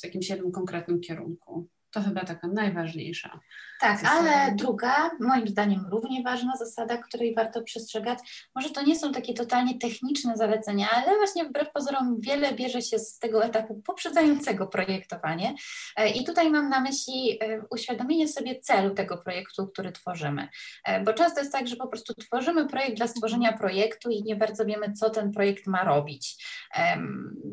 w 0.00 0.04
jakimś 0.04 0.28
jednym 0.28 0.52
konkretnym 0.52 1.00
kierunku. 1.00 1.68
To 1.92 2.02
chyba 2.02 2.24
taka 2.24 2.48
najważniejsza. 2.48 3.40
Tak, 3.82 4.00
zasada. 4.00 4.30
ale 4.30 4.54
druga, 4.54 5.10
moim 5.20 5.48
zdaniem 5.48 5.86
równie 5.90 6.22
ważna 6.22 6.56
zasada, 6.56 6.96
której 6.96 7.34
warto 7.34 7.62
przestrzegać, 7.62 8.18
może 8.54 8.70
to 8.70 8.82
nie 8.82 8.98
są 8.98 9.12
takie 9.12 9.34
totalnie 9.34 9.78
techniczne 9.78 10.36
zalecenia, 10.36 10.88
ale 10.90 11.16
właśnie 11.16 11.44
wbrew 11.44 11.72
pozorom 11.72 12.20
wiele 12.20 12.52
bierze 12.52 12.82
się 12.82 12.98
z 12.98 13.18
tego 13.18 13.44
etapu 13.44 13.82
poprzedzającego 13.86 14.66
projektowanie. 14.66 15.54
E, 15.96 16.08
I 16.10 16.24
tutaj 16.24 16.50
mam 16.50 16.68
na 16.68 16.80
myśli 16.80 17.38
e, 17.40 17.62
uświadomienie 17.70 18.28
sobie 18.28 18.60
celu 18.60 18.94
tego 18.94 19.18
projektu, 19.18 19.66
który 19.66 19.92
tworzymy. 19.92 20.48
E, 20.84 21.00
bo 21.04 21.12
często 21.12 21.40
jest 21.40 21.52
tak, 21.52 21.68
że 21.68 21.76
po 21.76 21.86
prostu 21.86 22.14
tworzymy 22.14 22.68
projekt 22.68 22.96
dla 22.96 23.06
stworzenia 23.06 23.52
projektu 23.52 24.10
i 24.10 24.22
nie 24.22 24.36
bardzo 24.36 24.64
wiemy, 24.64 24.92
co 24.92 25.10
ten 25.10 25.32
projekt 25.32 25.66
ma 25.66 25.84
robić. 25.84 26.46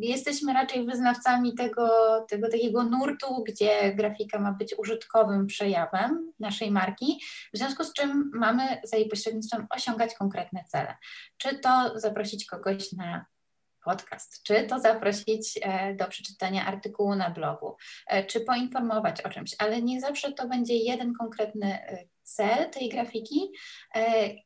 Jesteśmy 0.02 0.54
raczej 0.54 0.86
wyznawcami 0.86 1.56
tego, 1.56 1.90
tego 2.30 2.50
takiego 2.50 2.84
nurtu, 2.84 3.44
gdzie 3.48 3.94
grafika 3.96 4.29
ma 4.38 4.52
być 4.52 4.76
użytkowym 4.78 5.48
przejawem 5.48 6.34
naszej 6.40 6.72
marki, 6.72 7.22
w 7.54 7.58
związku 7.58 7.84
z 7.84 7.94
czym 7.94 8.32
mamy 8.34 8.82
za 8.84 8.98
jej 8.98 9.10
pośrednictwem 9.10 9.68
osiągać 9.70 10.16
konkretne 10.16 10.64
cele. 10.68 10.98
Czy 11.38 11.60
to 11.60 12.00
zaprosić 12.00 12.46
kogoś 12.46 12.92
na 12.92 13.26
podcast, 13.86 14.44
czy 14.44 14.64
to 14.64 14.80
zaprosić 14.80 15.60
e, 15.62 15.96
do 15.96 16.08
przeczytania 16.08 16.66
artykułu 16.66 17.16
na 17.16 17.30
blogu, 17.30 17.76
e, 18.08 18.26
czy 18.26 18.42
poinformować 18.42 19.22
o 19.22 19.30
czymś, 19.30 19.56
ale 19.60 19.82
nie 19.82 20.02
zawsze 20.02 20.32
to 20.32 20.48
będzie 20.48 20.76
jeden 20.76 21.14
konkretny 21.14 21.74
e, 21.74 22.06
cel 22.24 22.70
tej 22.70 22.90
grafiki 22.90 23.52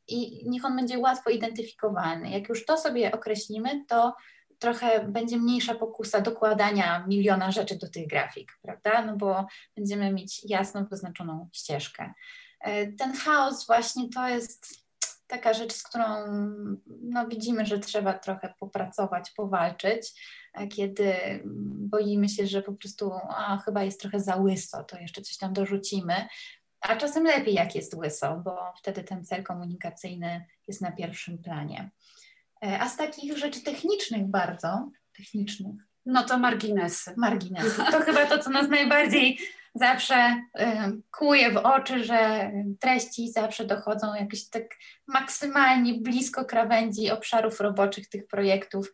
i 0.07 0.49
niech 0.49 0.65
on 0.65 0.75
będzie 0.75 0.99
łatwo 0.99 1.29
identyfikowalny. 1.29 2.29
Jak 2.29 2.49
już 2.49 2.65
to 2.65 2.77
sobie 2.77 3.11
określimy, 3.11 3.85
to 3.87 4.15
trochę 4.63 5.07
będzie 5.07 5.37
mniejsza 5.37 5.75
pokusa 5.75 6.21
dokładania 6.21 7.05
miliona 7.07 7.51
rzeczy 7.51 7.77
do 7.77 7.89
tych 7.89 8.07
grafik, 8.07 8.57
prawda? 8.61 9.05
No 9.05 9.17
bo 9.17 9.45
będziemy 9.75 10.13
mieć 10.13 10.41
jasno 10.49 10.85
wyznaczoną 10.85 11.49
ścieżkę. 11.53 12.13
E, 12.59 12.87
ten 12.87 13.13
chaos 13.13 13.67
właśnie 13.67 14.09
to 14.09 14.27
jest 14.27 14.83
taka 15.27 15.53
rzecz, 15.53 15.73
z 15.73 15.83
którą 15.83 16.05
no, 17.01 17.27
widzimy, 17.27 17.65
że 17.65 17.79
trzeba 17.79 18.13
trochę 18.13 18.53
popracować, 18.59 19.31
powalczyć, 19.31 20.21
e, 20.53 20.67
kiedy 20.67 21.13
boimy 21.75 22.29
się, 22.29 22.47
że 22.47 22.61
po 22.61 22.73
prostu 22.73 23.11
a, 23.29 23.57
chyba 23.57 23.83
jest 23.83 24.01
trochę 24.01 24.19
za 24.19 24.35
łyso, 24.35 24.83
to 24.83 24.97
jeszcze 24.97 25.21
coś 25.21 25.37
tam 25.37 25.53
dorzucimy. 25.53 26.27
A 26.81 26.95
czasem 26.95 27.23
lepiej, 27.23 27.53
jak 27.53 27.75
jest 27.75 27.93
łyso, 27.93 28.41
bo 28.45 28.73
wtedy 28.77 29.03
ten 29.03 29.25
cel 29.25 29.43
komunikacyjny 29.43 30.45
jest 30.67 30.81
na 30.81 30.91
pierwszym 30.91 31.37
planie. 31.37 31.91
E, 32.63 32.79
a 32.79 32.89
z 32.89 32.97
takich 32.97 33.37
rzeczy 33.37 33.63
technicznych 33.63 34.27
bardzo, 34.27 34.89
technicznych. 35.17 35.75
No 36.05 36.23
to 36.23 36.37
marginesy. 36.37 37.13
Marginesy. 37.17 37.81
To 37.91 37.99
chyba 37.99 38.25
to, 38.25 38.39
co 38.39 38.49
nas 38.49 38.69
najbardziej 38.69 39.37
zawsze 39.75 40.41
kuje 41.11 41.51
w 41.51 41.57
oczy, 41.57 42.03
że 42.03 42.51
treści 42.79 43.31
zawsze 43.31 43.65
dochodzą 43.65 44.13
jakoś 44.13 44.49
tak 44.49 44.63
maksymalnie 45.07 45.93
blisko 45.93 46.45
krawędzi 46.45 47.11
obszarów 47.11 47.59
roboczych 47.59 48.09
tych 48.09 48.27
projektów. 48.27 48.91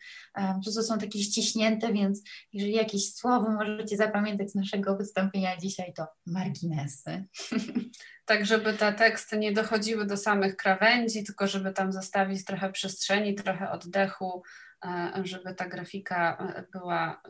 To 0.66 0.84
są 0.84 0.98
takie 0.98 1.20
ściśnięte, 1.20 1.94
więc 1.94 2.24
jeżeli 2.54 2.74
jakieś 2.74 3.14
słowo 3.14 3.52
możecie 3.52 3.98
zapamiętać 3.98 4.52
z 4.52 4.56
naszego 4.56 4.98
wystąpienia 4.98 5.58
dzisiaj, 5.58 5.94
to 5.94 6.08
marginesy. 6.26 7.26
Tak, 8.30 8.46
żeby 8.46 8.74
te 8.74 8.94
teksty 8.94 9.38
nie 9.38 9.52
dochodziły 9.52 10.06
do 10.06 10.18
samych 10.18 10.56
krawędzi, 10.56 11.24
tylko 11.24 11.48
żeby 11.48 11.72
tam 11.74 11.92
zostawić 11.92 12.46
trochę 12.46 12.72
przestrzeni, 12.72 13.36
trochę 13.36 13.72
oddechu, 13.72 14.44
e, 14.86 15.12
żeby 15.24 15.56
ta 15.56 15.68
grafika 15.68 16.38
e, 16.38 16.64
była 16.72 17.22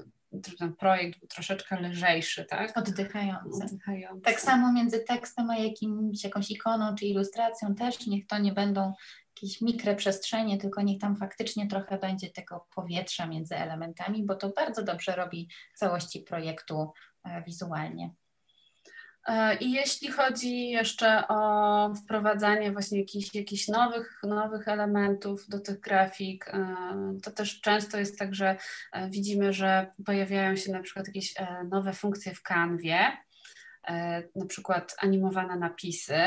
ten 0.59 0.75
projekt 0.75 1.19
był 1.19 1.27
troszeczkę 1.27 1.81
lżejszy, 1.81 2.45
tak? 2.45 2.77
Oddychający. 2.77 3.65
Oddychający. 3.65 4.21
Tak 4.21 4.41
samo 4.41 4.73
między 4.73 4.99
tekstem 4.99 5.49
a 5.49 5.57
jakimś, 5.57 6.23
jakąś 6.23 6.51
ikoną 6.51 6.95
czy 6.95 7.05
ilustracją 7.05 7.75
też 7.75 8.07
niech 8.07 8.27
to 8.27 8.37
nie 8.37 8.53
będą 8.53 8.93
jakieś 9.35 9.61
mikroprzestrzenie, 9.61 10.57
tylko 10.57 10.81
niech 10.81 11.01
tam 11.01 11.15
faktycznie 11.15 11.67
trochę 11.67 11.97
będzie 11.97 12.29
tego 12.29 12.67
powietrza 12.75 13.27
między 13.27 13.55
elementami, 13.55 14.25
bo 14.25 14.35
to 14.35 14.49
bardzo 14.49 14.83
dobrze 14.83 15.15
robi 15.15 15.49
całości 15.75 16.21
projektu 16.21 16.91
e, 17.23 17.43
wizualnie. 17.43 18.13
E, 19.27 19.55
I 19.55 19.71
jeśli 19.71 20.07
chodzi 20.07 20.69
jeszcze 20.69 21.27
o 21.27 21.93
wprowadzanie 21.95 22.71
właśnie 22.71 22.99
jakichś, 22.99 23.35
jakichś 23.35 23.67
nowych, 23.67 24.19
nowych 24.23 24.67
elementów 24.67 25.47
do 25.47 25.59
tych 25.59 25.79
grafik, 25.79 26.47
e, 26.47 26.75
to 27.23 27.31
też 27.31 27.61
często 27.61 27.97
jest 27.97 28.19
tak, 28.19 28.35
że 28.35 28.57
e, 28.91 29.09
widzimy, 29.09 29.53
że 29.53 29.91
pojawiają 30.05 30.55
się 30.55 30.71
na 30.71 30.81
przykład 30.81 31.07
jakieś 31.07 31.33
nowe 31.69 31.93
funkcje 31.93 32.35
w 32.35 32.41
kanwie, 32.41 33.17
na 34.35 34.45
przykład 34.47 34.95
animowane 34.97 35.55
napisy 35.55 36.17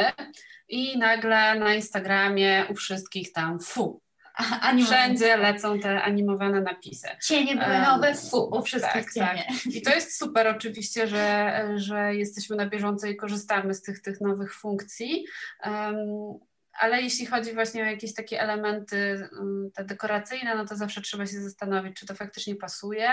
i 0.69 0.99
nagle 0.99 1.59
na 1.59 1.75
Instagramie 1.75 2.67
u 2.71 2.75
wszystkich 2.75 3.33
tam 3.33 3.61
fu, 3.61 4.03
Wszędzie 4.87 5.37
lecą 5.37 5.81
te 5.81 6.03
animowane 6.03 6.61
napisy. 6.61 7.09
Cienie 7.23 7.57
były 7.57 7.79
nowe, 7.79 8.15
fu, 8.15 8.51
u 8.59 8.63
wszystkich 8.63 9.05
tak, 9.05 9.13
cienie. 9.13 9.45
Tak. 9.49 9.75
I 9.75 9.83
to 9.83 9.91
jest 9.91 10.19
super 10.19 10.47
oczywiście, 10.47 11.09
że, 11.09 11.65
że 11.77 12.15
jesteśmy 12.15 12.57
na 12.57 12.67
bieżąco 12.67 13.07
i 13.07 13.17
korzystamy 13.17 13.75
z 13.75 13.83
tych, 13.83 14.03
tych 14.03 14.21
nowych 14.21 14.55
funkcji. 14.55 15.25
Um, 15.65 15.97
ale 16.81 17.03
jeśli 17.03 17.27
chodzi 17.27 17.53
właśnie 17.53 17.83
o 17.83 17.87
jakieś 17.87 18.15
takie 18.15 18.41
elementy 18.41 19.29
mm, 19.33 19.71
te 19.75 19.85
dekoracyjne, 19.85 20.55
no 20.55 20.67
to 20.67 20.77
zawsze 20.77 21.01
trzeba 21.01 21.27
się 21.27 21.41
zastanowić, 21.41 21.97
czy 21.97 22.07
to 22.07 22.15
faktycznie 22.15 22.57
pasuje, 22.57 23.11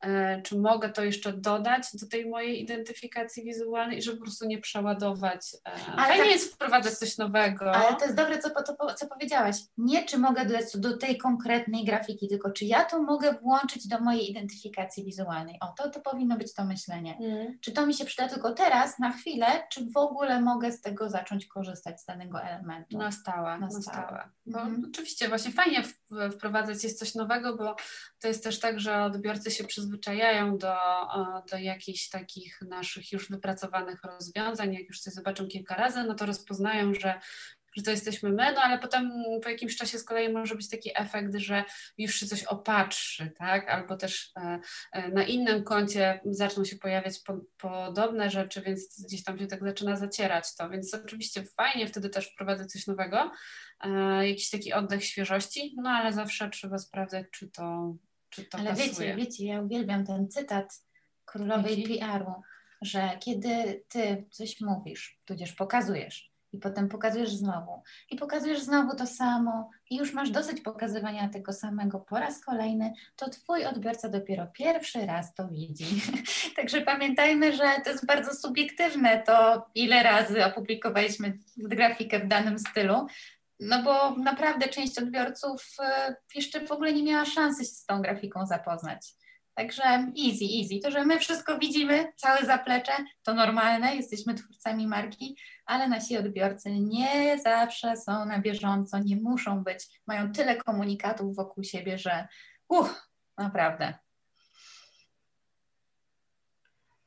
e, 0.00 0.42
czy 0.42 0.58
mogę 0.58 0.88
to 0.88 1.04
jeszcze 1.04 1.32
dodać 1.32 1.82
do 1.94 2.06
tej 2.06 2.28
mojej 2.28 2.62
identyfikacji 2.62 3.44
wizualnej, 3.44 4.02
żeby 4.02 4.16
po 4.16 4.22
prostu 4.22 4.46
nie 4.46 4.58
przeładować. 4.58 5.40
E, 5.66 5.70
ale 5.96 6.06
Fajnie 6.08 6.22
tak, 6.22 6.32
jest 6.32 6.54
wprowadzać 6.54 6.94
coś 6.94 7.18
nowego. 7.18 7.74
Ale 7.74 7.96
to 7.96 8.04
jest 8.04 8.16
dobre, 8.16 8.38
co, 8.38 8.50
to, 8.50 8.94
co 8.94 9.06
powiedziałaś. 9.06 9.56
Nie, 9.78 10.04
czy 10.04 10.18
mogę 10.18 10.44
dodać 10.44 10.64
do 10.74 10.96
tej 10.96 11.18
konkretnej 11.18 11.84
grafiki, 11.84 12.28
tylko 12.28 12.50
czy 12.50 12.64
ja 12.64 12.84
to 12.84 13.02
mogę 13.02 13.32
włączyć 13.32 13.88
do 13.88 14.00
mojej 14.00 14.30
identyfikacji 14.30 15.04
wizualnej. 15.04 15.56
O, 15.60 15.74
to, 15.78 15.90
to 15.90 16.00
powinno 16.00 16.36
być 16.36 16.54
to 16.54 16.64
myślenie. 16.64 17.18
Mm. 17.20 17.58
Czy 17.60 17.72
to 17.72 17.86
mi 17.86 17.94
się 17.94 18.04
przyda 18.04 18.28
tylko 18.28 18.52
teraz, 18.52 18.98
na 18.98 19.12
chwilę, 19.12 19.46
czy 19.70 19.90
w 19.90 19.96
ogóle 19.96 20.40
mogę 20.40 20.72
z 20.72 20.80
tego 20.80 21.10
zacząć 21.10 21.46
korzystać, 21.46 22.00
z 22.00 22.04
danego 22.04 22.42
elementu? 22.42 22.87
Na 22.90 23.12
stałe, 23.12 23.58
na 23.58 23.70
stałe. 23.70 24.28
Bo 24.46 24.60
mhm. 24.60 24.90
oczywiście 24.90 25.28
właśnie 25.28 25.52
fajnie 25.52 25.82
wprowadzać 26.32 26.84
jest 26.84 26.98
coś 26.98 27.14
nowego, 27.14 27.56
bo 27.56 27.76
to 28.20 28.28
jest 28.28 28.44
też 28.44 28.60
tak, 28.60 28.80
że 28.80 29.02
odbiorcy 29.02 29.50
się 29.50 29.64
przyzwyczajają 29.64 30.58
do, 30.58 30.76
do 31.50 31.56
jakichś 31.58 32.08
takich 32.08 32.60
naszych 32.62 33.12
już 33.12 33.30
wypracowanych 33.30 34.02
rozwiązań. 34.02 34.74
Jak 34.74 34.88
już 34.88 35.00
coś 35.00 35.14
zobaczą 35.14 35.46
kilka 35.46 35.74
razy, 35.74 36.04
no 36.04 36.14
to 36.14 36.26
rozpoznają, 36.26 36.94
że 36.94 37.20
że 37.76 37.82
to 37.82 37.90
jesteśmy 37.90 38.30
my, 38.30 38.52
no 38.52 38.60
ale 38.60 38.78
potem 38.78 39.10
po 39.42 39.48
jakimś 39.48 39.76
czasie 39.76 39.98
z 39.98 40.04
kolei 40.04 40.32
może 40.32 40.54
być 40.54 40.70
taki 40.70 40.90
efekt, 40.94 41.36
że 41.36 41.64
już 41.98 42.14
się 42.14 42.26
coś 42.26 42.44
opatrzy, 42.44 43.32
tak? 43.38 43.68
Albo 43.68 43.96
też 43.96 44.32
e, 44.36 44.60
e, 44.92 45.08
na 45.08 45.22
innym 45.22 45.64
koncie 45.64 46.20
zaczną 46.24 46.64
się 46.64 46.76
pojawiać 46.76 47.18
po, 47.26 47.40
podobne 47.58 48.30
rzeczy, 48.30 48.62
więc 48.62 49.04
gdzieś 49.06 49.24
tam 49.24 49.38
się 49.38 49.46
tak 49.46 49.60
zaczyna 49.60 49.96
zacierać 49.96 50.54
to, 50.54 50.70
więc 50.70 50.94
oczywiście 50.94 51.44
fajnie 51.56 51.86
wtedy 51.86 52.08
też 52.08 52.26
wprowadzać 52.26 52.72
coś 52.72 52.86
nowego, 52.86 53.30
e, 53.80 54.28
jakiś 54.28 54.50
taki 54.50 54.72
oddech 54.72 55.04
świeżości, 55.04 55.74
no 55.76 55.90
ale 55.90 56.12
zawsze 56.12 56.50
trzeba 56.50 56.78
sprawdzać, 56.78 57.26
czy 57.30 57.50
to, 57.50 57.94
czy 58.30 58.44
to 58.44 58.58
ale 58.58 58.70
pasuje. 58.70 58.88
wiecie, 58.88 59.16
wiecie, 59.16 59.46
ja 59.46 59.60
uwielbiam 59.60 60.06
ten 60.06 60.28
cytat 60.28 60.88
królowej 61.24 61.82
PR-u, 61.82 62.42
że 62.82 63.10
kiedy 63.20 63.84
ty 63.88 64.26
coś 64.30 64.60
mówisz, 64.60 65.20
tudzież 65.24 65.52
pokazujesz, 65.52 66.27
i 66.52 66.58
potem 66.58 66.88
pokazujesz 66.88 67.30
znowu 67.30 67.82
i 68.10 68.16
pokazujesz 68.16 68.60
znowu 68.60 68.96
to 68.96 69.06
samo 69.06 69.70
i 69.90 69.96
już 69.96 70.12
masz 70.12 70.30
dosyć 70.30 70.60
pokazywania 70.60 71.28
tego 71.28 71.52
samego 71.52 72.00
po 72.00 72.18
raz 72.18 72.44
kolejny, 72.44 72.92
to 73.16 73.30
twój 73.30 73.64
odbiorca 73.64 74.08
dopiero 74.08 74.46
pierwszy 74.46 75.06
raz 75.06 75.34
to 75.34 75.48
widzi. 75.48 76.02
Także 76.56 76.80
pamiętajmy, 76.80 77.52
że 77.52 77.64
to 77.84 77.90
jest 77.90 78.06
bardzo 78.06 78.34
subiektywne 78.34 79.22
to, 79.22 79.66
ile 79.74 80.02
razy 80.02 80.44
opublikowaliśmy 80.44 81.38
grafikę 81.56 82.20
w 82.20 82.28
danym 82.28 82.58
stylu, 82.58 83.06
no 83.60 83.82
bo 83.82 84.16
naprawdę 84.16 84.68
część 84.68 84.98
odbiorców 84.98 85.62
e, 85.80 86.16
jeszcze 86.34 86.66
w 86.66 86.72
ogóle 86.72 86.92
nie 86.92 87.02
miała 87.02 87.24
szansy 87.24 87.64
się 87.64 87.70
z 87.70 87.86
tą 87.86 88.02
grafiką 88.02 88.46
zapoznać. 88.46 89.14
Także 89.58 89.82
easy, 90.26 90.44
easy. 90.60 90.80
To, 90.82 90.90
że 90.90 91.04
my 91.04 91.18
wszystko 91.18 91.58
widzimy, 91.58 92.12
całe 92.16 92.46
zaplecze, 92.46 92.92
to 93.22 93.34
normalne, 93.34 93.96
jesteśmy 93.96 94.34
twórcami 94.34 94.86
marki, 94.86 95.36
ale 95.66 95.88
nasi 95.88 96.18
odbiorcy 96.18 96.70
nie 96.70 97.38
zawsze 97.44 97.96
są 97.96 98.24
na 98.24 98.38
bieżąco, 98.38 98.98
nie 98.98 99.16
muszą 99.16 99.64
być, 99.64 100.00
mają 100.06 100.32
tyle 100.32 100.56
komunikatów 100.56 101.36
wokół 101.36 101.64
siebie, 101.64 101.98
że 101.98 102.28
uch, 102.68 103.10
naprawdę. 103.38 103.94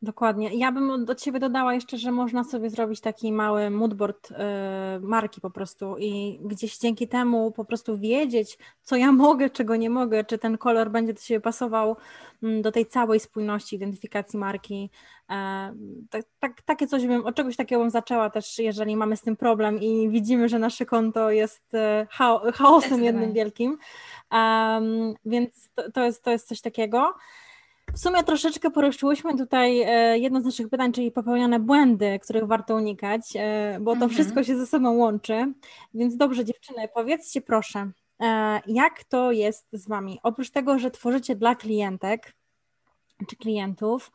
Dokładnie. 0.03 0.49
Ja 0.53 0.71
bym 0.71 1.05
do 1.05 1.15
Ciebie 1.15 1.39
dodała 1.39 1.73
jeszcze, 1.73 1.97
że 1.97 2.11
można 2.11 2.43
sobie 2.43 2.69
zrobić 2.69 3.01
taki 3.01 3.31
mały 3.31 3.69
moodboard 3.69 4.31
y, 4.31 4.35
marki 5.01 5.41
po 5.41 5.49
prostu 5.49 5.95
i 5.99 6.39
gdzieś 6.43 6.77
dzięki 6.77 7.07
temu 7.07 7.51
po 7.51 7.65
prostu 7.65 7.97
wiedzieć, 7.97 8.57
co 8.83 8.95
ja 8.95 9.11
mogę, 9.27 9.49
czego 9.49 9.75
nie 9.75 9.89
mogę, 9.89 10.23
czy 10.23 10.37
ten 10.37 10.57
kolor 10.57 10.91
będzie 10.91 11.13
do 11.13 11.21
Ciebie 11.21 11.41
pasował 11.41 11.97
mm, 12.43 12.61
do 12.61 12.71
tej 12.71 12.85
całej 12.85 13.19
spójności 13.19 13.75
identyfikacji 13.75 14.39
marki. 14.39 14.89
Tak, 16.09 16.25
tak, 16.39 16.61
takie 16.61 16.87
coś 16.87 17.07
bym, 17.07 17.25
od 17.25 17.35
czegoś 17.35 17.55
takiego 17.55 17.81
bym 17.81 17.89
zaczęła 17.89 18.29
też, 18.29 18.59
jeżeli 18.59 18.95
mamy 18.95 19.17
z 19.17 19.21
tym 19.21 19.37
problem 19.37 19.79
i 19.79 20.09
widzimy, 20.09 20.49
że 20.49 20.59
nasze 20.59 20.85
konto 20.85 21.31
jest 21.31 21.73
e, 21.73 22.07
chaosem 22.53 23.03
jednym 23.03 23.33
wielkim. 23.33 23.77
Więc 25.25 25.69
to, 25.75 25.91
to, 25.91 26.03
jest, 26.03 26.23
to 26.23 26.31
jest 26.31 26.47
coś 26.47 26.61
takiego. 26.61 27.13
W 27.93 27.99
sumie 27.99 28.23
troszeczkę 28.23 28.71
poruszyłyśmy 28.71 29.37
tutaj 29.37 29.81
e, 29.81 30.17
jedno 30.17 30.41
z 30.41 30.45
naszych 30.45 30.69
pytań, 30.69 30.91
czyli 30.91 31.11
popełniane 31.11 31.59
błędy, 31.59 32.19
których 32.23 32.47
warto 32.47 32.75
unikać, 32.75 33.21
e, 33.35 33.77
bo 33.81 33.91
to 33.91 33.93
mhm. 33.93 34.11
wszystko 34.11 34.43
się 34.43 34.57
ze 34.57 34.67
sobą 34.67 34.91
łączy. 34.91 35.53
Więc 35.93 36.17
dobrze, 36.17 36.45
dziewczyny, 36.45 36.89
powiedzcie 36.93 37.41
proszę, 37.41 37.91
e, 38.21 38.61
jak 38.67 39.03
to 39.03 39.31
jest 39.31 39.67
z 39.73 39.87
Wami? 39.87 40.19
Oprócz 40.23 40.49
tego, 40.49 40.79
że 40.79 40.91
tworzycie 40.91 41.35
dla 41.35 41.55
klientek, 41.55 42.33
czy 43.29 43.35
klientów, 43.35 44.11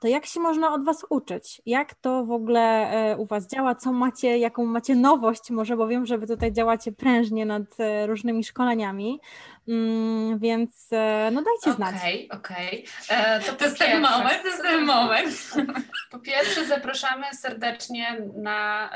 to 0.00 0.08
jak 0.08 0.26
się 0.26 0.40
można 0.40 0.74
od 0.74 0.84
Was 0.84 1.06
uczyć? 1.10 1.62
Jak 1.66 1.94
to 1.94 2.24
w 2.24 2.30
ogóle 2.30 3.16
u 3.18 3.26
Was 3.26 3.46
działa? 3.46 3.74
Co 3.74 3.92
macie, 3.92 4.38
jaką 4.38 4.64
macie 4.64 4.94
nowość 4.94 5.50
może, 5.50 5.76
bo 5.76 5.88
wiem, 5.88 6.06
że 6.06 6.18
Wy 6.18 6.26
tutaj 6.26 6.52
działacie 6.52 6.92
prężnie 6.92 7.46
nad 7.46 7.76
różnymi 8.06 8.44
szkoleniami, 8.44 9.20
więc 10.36 10.88
e, 10.92 11.30
no 11.32 11.42
dajcie 11.42 11.76
znać. 11.76 11.94
Okej, 11.96 12.28
okay, 12.28 12.38
okej. 12.38 12.86
Okay. 13.04 13.40
To, 13.40 13.52
to 13.52 13.64
jest 13.64 13.78
ten 13.78 14.00
moment, 14.00 14.42
to 14.42 14.48
jest 14.48 14.62
ten 14.62 14.84
moment. 14.94 15.52
Po 16.10 16.18
pierwsze 16.18 16.64
zapraszamy 16.64 17.24
serdecznie 17.34 18.16
na 18.36 18.90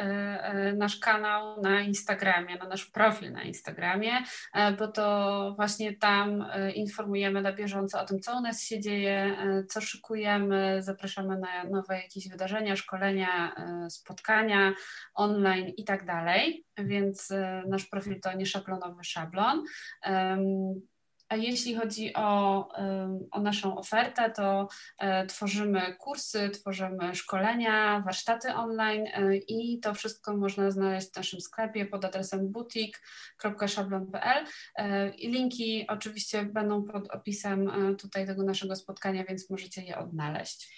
nasz 0.76 0.98
kanał 0.98 1.62
na 1.62 1.80
Instagramie, 1.80 2.56
na 2.56 2.68
nasz 2.68 2.86
profil 2.86 3.32
na 3.32 3.42
Instagramie, 3.42 4.12
bo 4.78 4.88
to 4.88 5.52
właśnie 5.56 5.96
tam 5.96 6.46
informujemy 6.74 7.42
na 7.42 7.52
bieżąco 7.52 8.00
o 8.00 8.04
tym, 8.04 8.20
co 8.20 8.38
u 8.38 8.40
nas 8.40 8.62
się 8.62 8.80
dzieje, 8.80 9.36
co 9.68 9.80
szykujemy, 9.80 10.82
zapraszamy 10.82 11.38
na 11.38 11.64
nowe 11.64 11.96
jakieś 11.96 12.28
wydarzenia, 12.28 12.76
szkolenia, 12.76 13.54
e, 13.56 13.90
spotkania 13.90 14.72
online 15.14 15.68
i 15.68 15.84
tak 15.84 16.04
dalej, 16.04 16.64
więc 16.78 17.30
e, 17.30 17.62
nasz 17.68 17.86
profil 17.86 18.20
to 18.20 18.32
nie 18.32 18.46
szablonowy 18.46 19.04
szablon. 19.04 19.64
A 21.28 21.36
jeśli 21.36 21.74
chodzi 21.74 22.14
o, 22.14 22.68
o 23.30 23.40
naszą 23.40 23.78
ofertę, 23.78 24.30
to 24.30 24.68
e, 24.98 25.26
tworzymy 25.26 25.94
kursy, 25.94 26.50
tworzymy 26.50 27.14
szkolenia, 27.14 28.00
warsztaty 28.00 28.54
online 28.54 29.06
i 29.48 29.80
to 29.80 29.94
wszystko 29.94 30.36
można 30.36 30.70
znaleźć 30.70 31.12
w 31.12 31.16
naszym 31.16 31.40
sklepie 31.40 31.86
pod 31.86 32.04
adresem 32.04 32.52
boutique.szablon.pl. 32.52 34.44
Linki 35.18 35.86
oczywiście 35.88 36.44
będą 36.44 36.82
pod 36.82 37.10
opisem 37.10 37.70
tutaj 37.96 38.26
tego 38.26 38.42
naszego 38.42 38.76
spotkania, 38.76 39.24
więc 39.24 39.50
możecie 39.50 39.82
je 39.82 39.98
odnaleźć. 39.98 40.74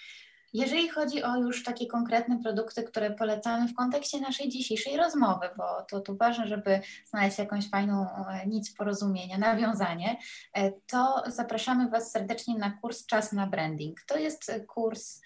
Jeżeli 0.53 0.89
chodzi 0.89 1.23
o 1.23 1.35
już 1.35 1.63
takie 1.63 1.87
konkretne 1.87 2.39
produkty, 2.43 2.83
które 2.83 3.11
polecamy 3.11 3.67
w 3.67 3.73
kontekście 3.73 4.19
naszej 4.21 4.49
dzisiejszej 4.49 4.97
rozmowy, 4.97 5.49
bo 5.57 5.63
to 5.89 5.99
tu 5.99 6.17
ważne, 6.17 6.47
żeby 6.47 6.81
znaleźć 7.05 7.39
jakąś 7.39 7.69
fajną 7.69 8.07
e, 8.09 8.47
nic 8.47 8.73
porozumienia, 8.73 9.37
nawiązanie, 9.47 10.17
e, 10.53 10.71
to 10.71 11.23
zapraszamy 11.27 11.89
Was 11.89 12.11
serdecznie 12.11 12.57
na 12.57 12.71
kurs 12.71 13.05
Czas 13.05 13.31
na 13.31 13.47
Branding. 13.47 14.01
To 14.07 14.17
jest 14.17 14.51
kurs 14.67 15.21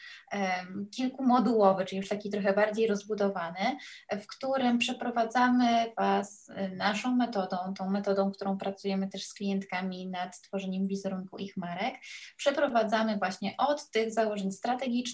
kilkumodułowy, 0.96 1.86
czyli 1.86 2.00
już 2.00 2.10
taki 2.10 2.30
trochę 2.30 2.54
bardziej 2.54 2.88
rozbudowany, 2.88 3.78
w 4.12 4.28
którym 4.28 4.78
przeprowadzamy 4.78 5.94
Was 5.98 6.50
e, 6.56 6.70
naszą 6.70 7.16
metodą, 7.16 7.58
tą 7.78 7.90
metodą, 7.90 8.32
którą 8.32 8.58
pracujemy 8.58 9.08
też 9.08 9.26
z 9.26 9.34
klientkami 9.34 10.08
nad 10.08 10.42
tworzeniem 10.42 10.88
wizerunku 10.88 11.38
ich 11.38 11.58
marek. 11.58 11.96
Przeprowadzamy 12.38 13.18
właśnie 13.18 13.56
od 13.58 13.92
tych 13.92 14.14
założeń 14.14 14.52
strategicznych, 14.52 15.11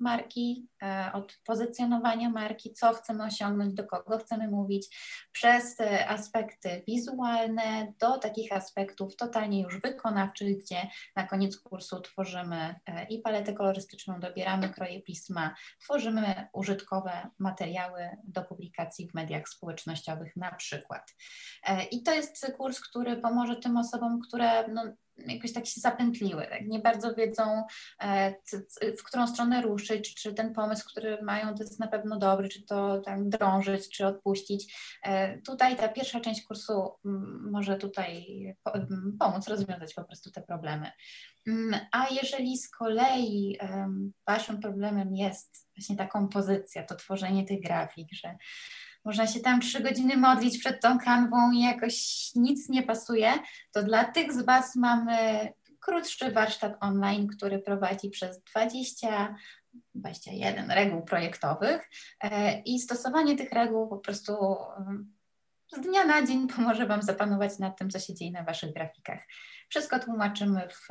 marki, 0.00 0.68
e, 0.82 1.10
od 1.12 1.38
pozycjonowania 1.44 2.30
marki, 2.30 2.72
co 2.72 2.92
chcemy 2.92 3.24
osiągnąć, 3.24 3.74
do 3.74 3.86
kogo 3.86 4.18
chcemy 4.18 4.48
mówić, 4.48 4.98
przez 5.32 5.80
e, 5.80 6.08
aspekty 6.08 6.82
wizualne 6.86 7.92
do 8.00 8.18
takich 8.18 8.52
aspektów 8.52 9.16
totalnie 9.16 9.62
już 9.62 9.80
wykonawczych, 9.80 10.58
gdzie 10.58 10.88
na 11.16 11.26
koniec 11.26 11.56
kursu 11.56 12.00
tworzymy 12.00 12.74
e, 12.86 13.04
i 13.04 13.18
paletę 13.20 13.52
kolorystyczną, 13.52 14.20
dobieramy 14.20 14.68
kroje 14.68 15.02
pisma, 15.02 15.54
tworzymy 15.80 16.48
użytkowe 16.52 17.30
materiały 17.38 18.08
do 18.24 18.42
publikacji 18.42 19.08
w 19.08 19.14
mediach 19.14 19.48
społecznościowych 19.48 20.36
na 20.36 20.54
przykład. 20.54 21.14
I 21.90 22.02
to 22.02 22.14
jest 22.14 22.52
kurs, 22.56 22.80
który 22.80 23.16
pomoże 23.16 23.56
tym 23.56 23.76
osobom, 23.76 24.20
które 24.20 24.68
no, 24.68 24.82
jakoś 25.16 25.52
tak 25.52 25.66
się 25.66 25.80
zapętliły, 25.80 26.46
tak? 26.46 26.66
nie 26.66 26.78
bardzo 26.78 27.14
wiedzą, 27.14 27.64
e, 28.02 28.34
w 28.98 29.02
którą 29.04 29.26
stronę 29.26 29.62
ruszyć, 29.62 30.14
czy 30.14 30.34
ten 30.34 30.52
pomysł, 30.52 30.88
który 30.88 31.22
mają, 31.22 31.54
to 31.54 31.62
jest 31.62 31.80
na 31.80 31.88
pewno 31.88 32.18
dobry, 32.18 32.48
czy 32.48 32.62
to 32.62 33.00
tam 33.00 33.30
drążyć, 33.30 33.88
czy 33.88 34.06
odpuścić. 34.06 34.74
E, 35.02 35.38
tutaj 35.38 35.76
ta 35.76 35.88
pierwsza 35.88 36.20
część 36.20 36.46
kursu 36.46 36.90
może 37.50 37.76
tutaj 37.76 38.26
pomóc 39.18 39.48
rozwiązać 39.48 39.94
po 39.94 40.04
prostu 40.04 40.30
te 40.30 40.42
problemy. 40.42 40.90
Mm, 41.46 41.80
a 41.92 42.06
jeżeli 42.08 42.58
z 42.58 42.70
kolei 42.70 43.58
Waszym 44.26 44.60
problemem 44.60 45.16
jest 45.16 45.68
właśnie 45.76 45.96
ta 45.96 46.06
kompozycja, 46.06 46.82
to 46.82 46.94
tworzenie 46.94 47.44
tych 47.44 47.60
grafik, 47.60 48.08
że 48.12 48.36
można 49.04 49.26
się 49.26 49.40
tam 49.40 49.60
trzy 49.60 49.80
godziny 49.80 50.16
modlić 50.16 50.58
przed 50.58 50.80
tą 50.80 50.98
kanwą 50.98 51.52
i 51.52 51.60
jakoś 51.60 52.30
nic 52.34 52.68
nie 52.68 52.82
pasuje, 52.82 53.32
to 53.72 53.82
dla 53.82 54.04
tych 54.04 54.32
z 54.32 54.44
Was 54.44 54.76
mamy 54.76 55.48
krótszy 55.80 56.32
warsztat 56.32 56.76
online, 56.80 57.28
który 57.28 57.58
prowadzi 57.58 58.10
przez 58.10 58.42
20 58.42 59.34
21 59.94 60.70
reguł 60.70 61.02
projektowych 61.02 61.90
e, 62.20 62.60
i 62.60 62.78
stosowanie 62.78 63.36
tych 63.36 63.52
reguł 63.52 63.88
po 63.88 63.98
prostu 63.98 64.32
z 65.74 65.80
dnia 65.80 66.04
na 66.04 66.26
dzień 66.26 66.48
pomoże 66.48 66.86
Wam 66.86 67.02
zapanować 67.02 67.58
nad 67.58 67.78
tym, 67.78 67.90
co 67.90 67.98
się 67.98 68.14
dzieje 68.14 68.32
na 68.32 68.42
Waszych 68.42 68.72
grafikach. 68.72 69.20
Wszystko 69.68 69.98
tłumaczymy 69.98 70.68
w 70.68 70.88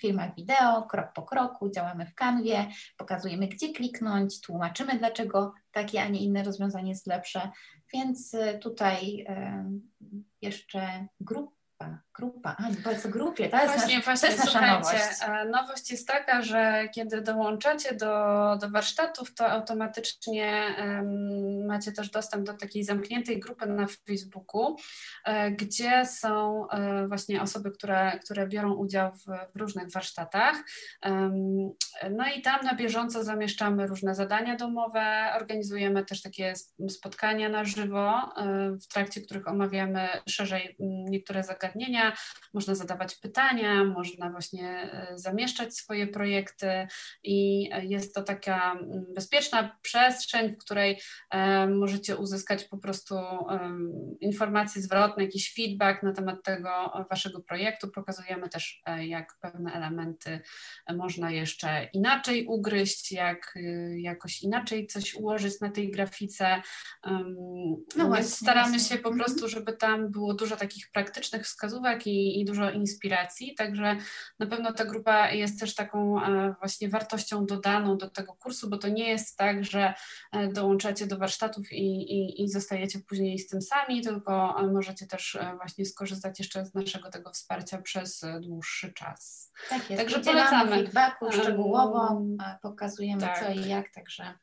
filmach 0.00 0.34
wideo, 0.34 0.82
krok 0.82 1.12
po 1.14 1.22
kroku, 1.22 1.70
działamy 1.70 2.06
w 2.06 2.14
kanwie, 2.14 2.66
pokazujemy, 2.96 3.48
gdzie 3.48 3.72
kliknąć, 3.72 4.40
tłumaczymy, 4.40 4.98
dlaczego 4.98 5.54
takie, 5.70 6.02
a 6.02 6.08
nie 6.08 6.20
inne 6.20 6.42
rozwiązanie 6.42 6.90
jest 6.90 7.06
lepsze. 7.06 7.50
Więc 7.94 8.34
y, 8.34 8.58
tutaj 8.58 9.20
y, 9.20 10.06
jeszcze 10.42 11.06
grup 11.20 11.55
grupa, 11.78 11.98
grupa, 12.18 12.56
a 12.58 12.82
powiedz 12.84 13.06
o 13.06 13.08
grupie, 13.08 13.48
to 13.48 13.56
jest, 13.56 13.74
właśnie, 13.74 13.96
nasz, 13.96 14.04
właśnie, 14.04 14.28
to 14.28 14.34
jest 14.34 14.44
nasza 14.44 14.74
nowość. 14.74 15.04
E, 15.22 15.44
nowość 15.44 15.90
jest 15.90 16.08
taka, 16.08 16.42
że 16.42 16.88
kiedy 16.94 17.20
dołączacie 17.20 17.94
do, 17.94 18.56
do 18.60 18.70
warsztatów, 18.70 19.34
to 19.34 19.48
automatycznie 19.50 20.74
um, 20.78 21.66
macie 21.66 21.92
też 21.92 22.10
dostęp 22.10 22.46
do 22.46 22.54
takiej 22.54 22.84
zamkniętej 22.84 23.40
grupy 23.40 23.66
na 23.66 23.86
Facebooku, 24.08 24.76
e, 25.24 25.50
gdzie 25.50 26.06
są 26.06 26.68
e, 26.68 27.08
właśnie 27.08 27.42
osoby, 27.42 27.70
które, 27.70 28.18
które 28.24 28.48
biorą 28.48 28.74
udział 28.74 29.12
w, 29.12 29.24
w 29.54 29.60
różnych 29.60 29.90
warsztatach. 29.90 30.56
Um, 31.04 31.70
no 32.10 32.24
i 32.36 32.42
tam 32.42 32.64
na 32.64 32.74
bieżąco 32.74 33.24
zamieszczamy 33.24 33.86
różne 33.86 34.14
zadania 34.14 34.56
domowe, 34.56 35.32
organizujemy 35.36 36.04
też 36.04 36.22
takie 36.22 36.52
spotkania 36.90 37.48
na 37.48 37.64
żywo, 37.64 38.32
e, 38.36 38.70
w 38.82 38.88
trakcie 38.88 39.20
których 39.20 39.48
omawiamy 39.48 40.08
szerzej 40.28 40.76
niektóre 40.78 41.42
zagadnienia 41.42 41.65
zagadnienia, 41.66 42.12
można 42.54 42.74
zadawać 42.74 43.14
pytania, 43.14 43.84
można 43.84 44.30
właśnie 44.30 44.68
e, 44.68 45.12
zamieszczać 45.14 45.76
swoje 45.76 46.06
projekty 46.06 46.86
i 47.22 47.68
jest 47.82 48.14
to 48.14 48.22
taka 48.22 48.72
mm, 48.72 49.04
bezpieczna 49.14 49.78
przestrzeń, 49.82 50.52
w 50.52 50.58
której 50.58 51.00
e, 51.30 51.66
możecie 51.66 52.16
uzyskać 52.16 52.64
po 52.64 52.78
prostu 52.78 53.14
informacje 54.20 54.82
zwrotne, 54.82 55.24
jakiś 55.24 55.54
feedback 55.54 56.02
na 56.02 56.12
temat 56.12 56.42
tego 56.44 56.92
waszego 57.10 57.40
projektu. 57.40 57.88
Pokazujemy 57.88 58.48
też, 58.48 58.82
e, 58.86 59.06
jak 59.06 59.34
pewne 59.40 59.72
elementy 59.72 60.40
można 60.96 61.30
jeszcze 61.30 61.88
inaczej 61.92 62.46
ugryźć, 62.46 63.12
jak 63.12 63.54
jakoś 63.96 64.42
inaczej 64.42 64.86
coś 64.86 65.14
ułożyć 65.14 65.60
na 65.60 65.70
tej 65.70 65.90
grafice. 65.90 66.62
No 67.96 68.06
właśnie, 68.06 68.24
staramy 68.24 68.80
się 68.80 68.98
po 68.98 69.08
mhm. 69.08 69.18
prostu, 69.18 69.48
żeby 69.48 69.72
tam 69.72 70.10
było 70.10 70.34
dużo 70.34 70.56
takich 70.56 70.90
praktycznych 70.90 71.48
wskazówek 71.56 72.06
i, 72.06 72.40
i, 72.40 72.44
dużo 72.44 72.70
inspiracji, 72.70 73.54
także 73.54 73.96
na 74.38 74.46
pewno 74.46 74.72
ta 74.72 74.84
grupa 74.84 75.30
jest 75.30 75.60
też 75.60 75.74
taką 75.74 76.22
e, 76.22 76.54
właśnie 76.58 76.88
wartością 76.88 77.46
dodaną 77.46 77.98
do 77.98 78.10
tego 78.10 78.34
kursu, 78.34 78.70
bo 78.70 78.76
to 78.76 78.88
nie 78.88 79.08
jest 79.08 79.36
tak, 79.36 79.64
że 79.64 79.94
e, 80.32 80.48
dołączacie 80.48 81.06
do 81.06 81.18
warsztatów 81.18 81.72
i, 81.72 82.12
i, 82.12 82.42
i 82.42 82.48
zostajecie 82.48 82.98
później 82.98 83.38
z 83.38 83.48
tym 83.48 83.62
sami, 83.62 84.02
tylko 84.02 84.60
e, 84.60 84.66
możecie 84.66 85.06
też 85.06 85.38
właśnie 85.56 85.86
skorzystać 85.86 86.38
jeszcze 86.38 86.64
z 86.64 86.74
naszego 86.74 87.10
tego 87.10 87.30
wsparcia 87.30 87.82
przez 87.82 88.24
dłuższy 88.40 88.92
czas. 88.92 89.52
Tak 89.70 89.90
jest, 89.90 90.02
także 90.02 90.20
polecamy. 90.20 90.70
feedbacku 90.70 91.32
szczegółowo, 91.32 92.22
pokazujemy 92.62 93.20
tak. 93.20 93.44
co 93.44 93.52
i 93.52 93.68
jak, 93.68 93.88
także 93.88 94.34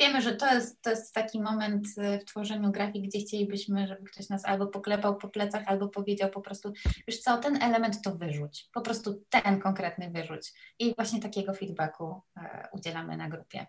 wiemy, 0.00 0.22
że 0.22 0.36
to 0.36 0.54
jest, 0.54 0.82
to 0.82 0.90
jest 0.90 1.14
taki 1.14 1.40
moment 1.40 1.86
y, 1.98 2.18
w 2.18 2.24
tworzeniu 2.24 2.72
grafik, 2.72 3.04
gdzie 3.04 3.18
chcielibyśmy, 3.18 3.86
żeby 3.86 4.04
ktoś 4.04 4.28
nas 4.28 4.44
albo 4.44 4.66
poklepał 4.66 5.16
po 5.16 5.28
plecach, 5.28 5.62
albo 5.66 5.88
powiedział 5.88 6.30
po 6.30 6.40
prostu, 6.40 6.72
wiesz 7.08 7.18
co, 7.18 7.36
ten 7.36 7.62
element 7.62 8.02
to 8.02 8.16
wyrzuć, 8.16 8.68
po 8.72 8.80
prostu 8.80 9.24
ten 9.28 9.60
konkretny 9.60 10.10
wyrzuć. 10.10 10.52
I 10.78 10.94
właśnie 10.94 11.20
takiego 11.20 11.54
feedbacku 11.54 12.22
e, 12.36 12.68
udzielamy 12.72 13.16
na 13.16 13.28
grupie. 13.28 13.66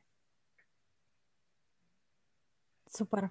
Super. 2.89 3.29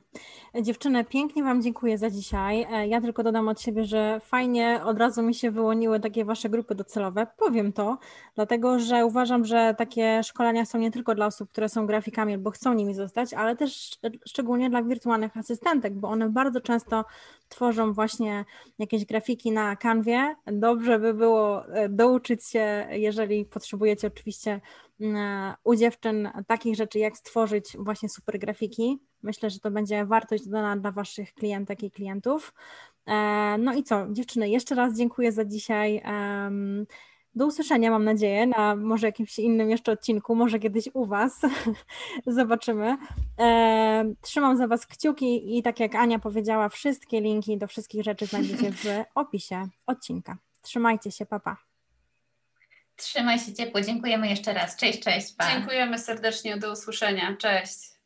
Dziewczyny, 0.62 1.04
pięknie 1.04 1.42
Wam 1.42 1.62
dziękuję 1.62 1.98
za 1.98 2.10
dzisiaj. 2.10 2.66
E, 2.72 2.86
ja 2.88 3.00
tylko 3.00 3.22
dodam 3.22 3.48
od 3.48 3.60
siebie, 3.60 3.84
że 3.84 4.20
fajnie 4.20 4.80
od 4.84 4.98
razu 4.98 5.22
mi 5.22 5.34
się 5.34 5.50
wyłoniły 5.50 6.00
takie 6.00 6.24
Wasze 6.24 6.48
grupy 6.48 6.74
docelowe. 6.74 7.26
Powiem 7.36 7.72
to, 7.72 7.98
dlatego 8.34 8.78
że 8.78 9.06
uważam, 9.06 9.44
że 9.44 9.74
takie 9.78 10.22
szkolenia 10.22 10.64
są 10.64 10.78
nie 10.78 10.90
tylko 10.90 11.14
dla 11.14 11.26
osób, 11.26 11.50
które 11.50 11.68
są 11.68 11.86
grafikami 11.86 12.32
albo 12.32 12.50
chcą 12.50 12.74
nimi 12.74 12.94
zostać, 12.94 13.34
ale 13.34 13.56
też 13.56 13.98
szczególnie 14.26 14.70
dla 14.70 14.82
wirtualnych 14.82 15.36
asystentek, 15.36 15.94
bo 15.94 16.08
one 16.08 16.30
bardzo 16.30 16.60
często 16.60 17.04
tworzą 17.48 17.92
właśnie 17.92 18.44
jakieś 18.78 19.04
grafiki 19.04 19.52
na 19.52 19.76
kanwie. 19.76 20.36
Dobrze 20.46 20.98
by 20.98 21.14
było 21.14 21.66
e, 21.66 21.88
douczyć 21.88 22.44
się, 22.44 22.86
jeżeli 22.90 23.44
potrzebujecie 23.44 24.06
oczywiście 24.06 24.60
mm, 25.00 25.54
u 25.64 25.74
dziewczyn 25.74 26.28
takich 26.46 26.76
rzeczy, 26.76 26.98
jak 26.98 27.16
stworzyć 27.16 27.76
właśnie 27.78 28.08
super 28.08 28.38
grafiki. 28.38 29.07
Myślę, 29.22 29.50
że 29.50 29.60
to 29.60 29.70
będzie 29.70 30.04
wartość 30.04 30.44
dodana 30.44 30.76
dla 30.76 30.92
Waszych 30.92 31.34
klientek 31.34 31.82
i 31.82 31.90
klientów. 31.90 32.54
E, 33.06 33.56
no 33.58 33.74
i 33.74 33.82
co, 33.82 34.06
dziewczyny, 34.10 34.48
jeszcze 34.48 34.74
raz 34.74 34.96
dziękuję 34.96 35.32
za 35.32 35.44
dzisiaj. 35.44 36.02
Do 37.34 37.46
usłyszenia, 37.46 37.90
mam 37.90 38.04
nadzieję, 38.04 38.46
na 38.46 38.76
może 38.76 39.06
jakimś 39.06 39.38
innym 39.38 39.70
jeszcze 39.70 39.92
odcinku, 39.92 40.34
może 40.34 40.58
kiedyś 40.58 40.88
u 40.94 41.06
Was. 41.06 41.40
Zobaczymy. 42.26 42.96
E, 43.38 44.04
trzymam 44.20 44.56
za 44.56 44.66
Was 44.68 44.86
kciuki 44.86 45.58
i 45.58 45.62
tak 45.62 45.80
jak 45.80 45.94
Ania 45.94 46.18
powiedziała, 46.18 46.68
wszystkie 46.68 47.20
linki 47.20 47.58
do 47.58 47.66
wszystkich 47.66 48.02
rzeczy 48.02 48.26
znajdziecie 48.26 48.72
w 48.72 48.84
opisie 49.14 49.68
odcinka. 49.86 50.36
Trzymajcie 50.62 51.10
się, 51.10 51.26
papa. 51.26 51.56
Trzymaj 52.96 53.38
się 53.38 53.52
ciepło. 53.54 53.80
Dziękujemy 53.80 54.28
jeszcze 54.28 54.52
raz. 54.52 54.76
Cześć, 54.76 55.00
cześć. 55.00 55.32
Pa. 55.32 55.50
Dziękujemy 55.50 55.98
serdecznie. 55.98 56.56
Do 56.56 56.72
usłyszenia. 56.72 57.36
Cześć. 57.36 57.97